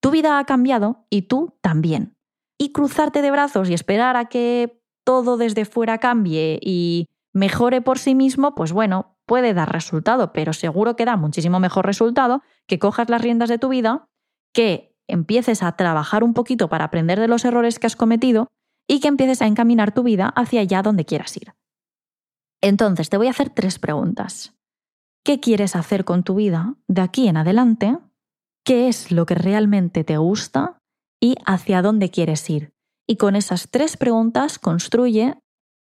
Tu 0.00 0.10
vida 0.10 0.38
ha 0.38 0.44
cambiado 0.44 1.06
y 1.10 1.22
tú 1.22 1.56
también. 1.60 2.16
Y 2.58 2.72
cruzarte 2.72 3.22
de 3.22 3.30
brazos 3.30 3.68
y 3.68 3.74
esperar 3.74 4.16
a 4.16 4.26
que 4.26 4.82
todo 5.04 5.36
desde 5.36 5.64
fuera 5.64 5.98
cambie 5.98 6.58
y 6.62 7.08
mejore 7.32 7.80
por 7.80 7.98
sí 7.98 8.14
mismo, 8.14 8.54
pues 8.54 8.72
bueno, 8.72 9.16
puede 9.26 9.54
dar 9.54 9.72
resultado, 9.72 10.32
pero 10.32 10.52
seguro 10.52 10.96
que 10.96 11.04
da 11.04 11.16
muchísimo 11.16 11.60
mejor 11.60 11.86
resultado 11.86 12.42
que 12.66 12.78
cojas 12.78 13.08
las 13.08 13.22
riendas 13.22 13.48
de 13.48 13.58
tu 13.58 13.68
vida, 13.68 14.08
que 14.52 14.96
empieces 15.06 15.62
a 15.62 15.72
trabajar 15.76 16.24
un 16.24 16.34
poquito 16.34 16.68
para 16.68 16.84
aprender 16.84 17.20
de 17.20 17.28
los 17.28 17.44
errores 17.44 17.78
que 17.78 17.86
has 17.86 17.96
cometido 17.96 18.48
y 18.88 19.00
que 19.00 19.08
empieces 19.08 19.42
a 19.42 19.46
encaminar 19.46 19.92
tu 19.92 20.02
vida 20.02 20.32
hacia 20.34 20.60
allá 20.60 20.82
donde 20.82 21.04
quieras 21.04 21.36
ir. 21.36 21.54
Entonces, 22.60 23.08
te 23.08 23.16
voy 23.16 23.28
a 23.28 23.30
hacer 23.30 23.50
tres 23.50 23.78
preguntas. 23.78 24.54
¿Qué 25.24 25.40
quieres 25.40 25.76
hacer 25.76 26.04
con 26.04 26.24
tu 26.24 26.34
vida 26.34 26.74
de 26.88 27.02
aquí 27.02 27.28
en 27.28 27.36
adelante? 27.36 27.98
¿Qué 28.70 28.86
es 28.86 29.10
lo 29.10 29.26
que 29.26 29.34
realmente 29.34 30.04
te 30.04 30.16
gusta? 30.16 30.78
¿Y 31.20 31.34
hacia 31.44 31.82
dónde 31.82 32.08
quieres 32.08 32.48
ir? 32.48 32.72
Y 33.04 33.16
con 33.16 33.34
esas 33.34 33.68
tres 33.68 33.96
preguntas 33.96 34.60
construye, 34.60 35.34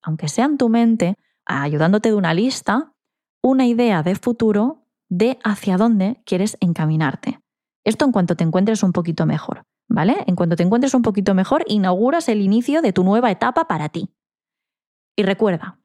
aunque 0.03 0.29
sea 0.29 0.47
en 0.47 0.57
tu 0.57 0.71
mente, 0.71 1.19
ayudándote 1.45 2.09
de 2.09 2.15
una 2.15 2.33
lista, 2.33 2.95
una 3.43 3.67
idea 3.67 4.03
de 4.03 4.15
futuro 4.15 4.87
de 5.11 5.39
hacia 5.45 5.77
dónde 5.77 6.23
quieres 6.25 6.57
encaminarte. 6.63 7.41
Esto 7.85 8.07
en 8.07 8.13
cuanto 8.13 8.37
te 8.37 8.45
encuentres 8.45 8.83
un 8.83 8.93
poquito 8.93 9.27
mejor, 9.27 9.65
¿vale? 9.87 10.25
En 10.27 10.35
cuanto 10.35 10.57
te 10.57 10.63
encuentres 10.63 10.95
un 10.95 11.03
poquito 11.03 11.35
mejor, 11.35 11.65
inauguras 11.67 12.31
el 12.31 12.41
inicio 12.41 12.81
de 12.81 12.95
tu 12.95 13.05
nueva 13.05 13.31
etapa 13.31 13.69
para 13.69 13.91
ti. 13.91 14.09
Y 15.15 15.25
recuerda, 15.25 15.79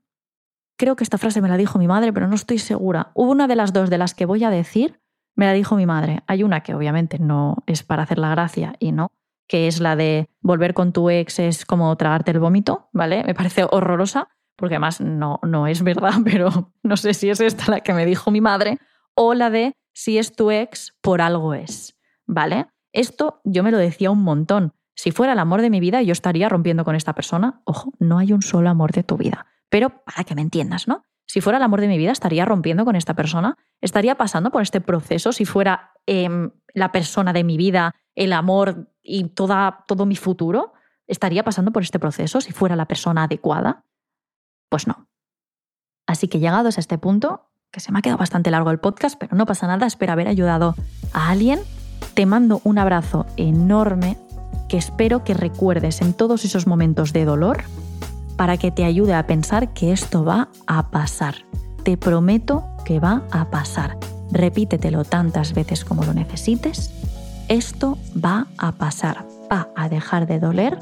creo 0.77 0.95
que 0.95 1.03
esta 1.03 1.17
frase 1.17 1.41
me 1.41 1.49
la 1.49 1.57
dijo 1.57 1.79
mi 1.79 1.87
madre, 1.89 2.13
pero 2.13 2.29
no 2.29 2.35
estoy 2.35 2.59
segura. 2.59 3.11
Hubo 3.13 3.29
una 3.29 3.49
de 3.49 3.57
las 3.57 3.73
dos 3.73 3.89
de 3.89 3.97
las 3.97 4.13
que 4.13 4.25
voy 4.25 4.45
a 4.45 4.49
decir, 4.49 5.02
me 5.35 5.45
la 5.45 5.53
dijo 5.53 5.75
mi 5.75 5.85
madre. 5.85 6.23
Hay 6.27 6.43
una 6.43 6.61
que 6.61 6.73
obviamente 6.73 7.19
no 7.19 7.57
es 7.65 7.83
para 7.83 8.03
hacer 8.03 8.17
la 8.17 8.29
gracia 8.29 8.75
y 8.79 8.91
no, 8.91 9.11
que 9.47 9.67
es 9.67 9.79
la 9.79 9.95
de 9.95 10.29
volver 10.41 10.73
con 10.73 10.93
tu 10.93 11.09
ex 11.09 11.39
es 11.39 11.65
como 11.65 11.95
tragarte 11.95 12.31
el 12.31 12.39
vómito, 12.39 12.89
¿vale? 12.93 13.23
Me 13.23 13.33
parece 13.33 13.65
horrorosa, 13.69 14.29
porque 14.55 14.75
además 14.75 15.01
no, 15.01 15.39
no 15.43 15.67
es 15.67 15.83
verdad, 15.83 16.13
pero 16.23 16.71
no 16.83 16.97
sé 16.97 17.13
si 17.13 17.29
es 17.29 17.39
esta 17.39 17.71
la 17.71 17.81
que 17.81 17.93
me 17.93 18.05
dijo 18.05 18.31
mi 18.31 18.41
madre, 18.41 18.79
o 19.15 19.33
la 19.33 19.49
de 19.49 19.75
si 19.93 20.17
es 20.17 20.35
tu 20.35 20.51
ex, 20.51 20.95
por 21.01 21.21
algo 21.21 21.53
es, 21.53 21.97
¿vale? 22.25 22.67
Esto 22.91 23.41
yo 23.43 23.63
me 23.63 23.71
lo 23.71 23.77
decía 23.77 24.11
un 24.11 24.23
montón. 24.23 24.73
Si 24.95 25.11
fuera 25.11 25.33
el 25.33 25.39
amor 25.39 25.61
de 25.61 25.71
mi 25.71 25.79
vida, 25.79 26.03
yo 26.03 26.11
estaría 26.11 26.49
rompiendo 26.49 26.85
con 26.85 26.95
esta 26.95 27.13
persona. 27.13 27.61
Ojo, 27.65 27.91
no 27.99 28.19
hay 28.19 28.31
un 28.31 28.43
solo 28.43 28.69
amor 28.69 28.91
de 28.91 29.03
tu 29.03 29.17
vida. 29.17 29.47
Pero 29.69 30.03
para 30.03 30.23
que 30.23 30.35
me 30.35 30.43
entiendas, 30.43 30.87
¿no? 30.87 31.03
Si 31.33 31.41
fuera 31.41 31.57
el 31.57 31.63
amor 31.63 31.81
de 31.81 31.87
mi 31.87 31.97
vida, 31.97 32.11
estaría 32.11 32.45
rompiendo 32.45 32.85
con 32.85 32.95
esta 32.95 33.15
persona, 33.15 33.57
estaría 33.81 34.13
pasando 34.17 34.51
por 34.51 34.61
este 34.61 34.81
proceso. 34.81 35.31
Si 35.31 35.45
fuera 35.45 35.93
em, 36.05 36.51
la 36.75 36.91
persona 36.91 37.33
de 37.33 37.43
mi 37.43 37.57
vida, 37.57 37.95
el 38.13 38.33
amor 38.33 38.91
y 39.01 39.29
toda, 39.29 39.83
todo 39.87 40.05
mi 40.05 40.15
futuro, 40.15 40.73
estaría 41.07 41.43
pasando 41.43 41.71
por 41.71 41.81
este 41.81 41.97
proceso 41.97 42.39
si 42.39 42.51
fuera 42.51 42.75
la 42.75 42.85
persona 42.85 43.23
adecuada. 43.23 43.83
Pues 44.69 44.85
no. 44.85 45.07
Así 46.05 46.27
que 46.27 46.37
llegados 46.37 46.77
a 46.77 46.81
este 46.81 46.99
punto, 46.99 47.49
que 47.71 47.79
se 47.79 47.91
me 47.91 47.97
ha 47.97 48.01
quedado 48.03 48.19
bastante 48.19 48.51
largo 48.51 48.69
el 48.69 48.79
podcast, 48.79 49.17
pero 49.19 49.35
no 49.35 49.47
pasa 49.47 49.65
nada, 49.65 49.87
espero 49.87 50.11
haber 50.11 50.27
ayudado 50.27 50.75
a 51.13 51.31
alguien. 51.31 51.61
Te 52.13 52.27
mando 52.27 52.61
un 52.63 52.77
abrazo 52.77 53.25
enorme 53.37 54.19
que 54.69 54.77
espero 54.77 55.23
que 55.23 55.33
recuerdes 55.33 56.03
en 56.03 56.13
todos 56.13 56.45
esos 56.45 56.67
momentos 56.67 57.11
de 57.11 57.25
dolor 57.25 57.63
para 58.35 58.57
que 58.57 58.71
te 58.71 58.85
ayude 58.85 59.13
a 59.13 59.27
pensar 59.27 59.73
que 59.73 59.91
esto 59.91 60.23
va 60.23 60.49
a 60.67 60.89
pasar. 60.89 61.35
Te 61.83 61.97
prometo 61.97 62.63
que 62.85 62.99
va 62.99 63.23
a 63.31 63.49
pasar. 63.49 63.97
Repítetelo 64.31 65.03
tantas 65.03 65.53
veces 65.53 65.85
como 65.85 66.03
lo 66.03 66.13
necesites. 66.13 66.91
Esto 67.47 67.97
va 68.13 68.47
a 68.57 68.71
pasar. 68.71 69.25
Va 69.51 69.69
a 69.75 69.89
dejar 69.89 70.25
de 70.27 70.39
doler 70.39 70.79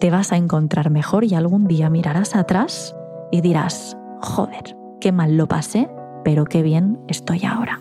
te 0.00 0.10
vas 0.10 0.32
a 0.32 0.36
encontrar 0.36 0.90
mejor 0.90 1.24
y 1.24 1.34
algún 1.34 1.68
día 1.68 1.90
mirarás 1.90 2.34
atrás 2.34 2.96
y 3.30 3.42
dirás, 3.42 3.96
joder, 4.22 4.74
qué 4.98 5.12
mal 5.12 5.36
lo 5.36 5.46
pasé, 5.46 5.88
pero 6.24 6.46
qué 6.46 6.62
bien 6.62 6.98
estoy 7.06 7.44
ahora. 7.44 7.80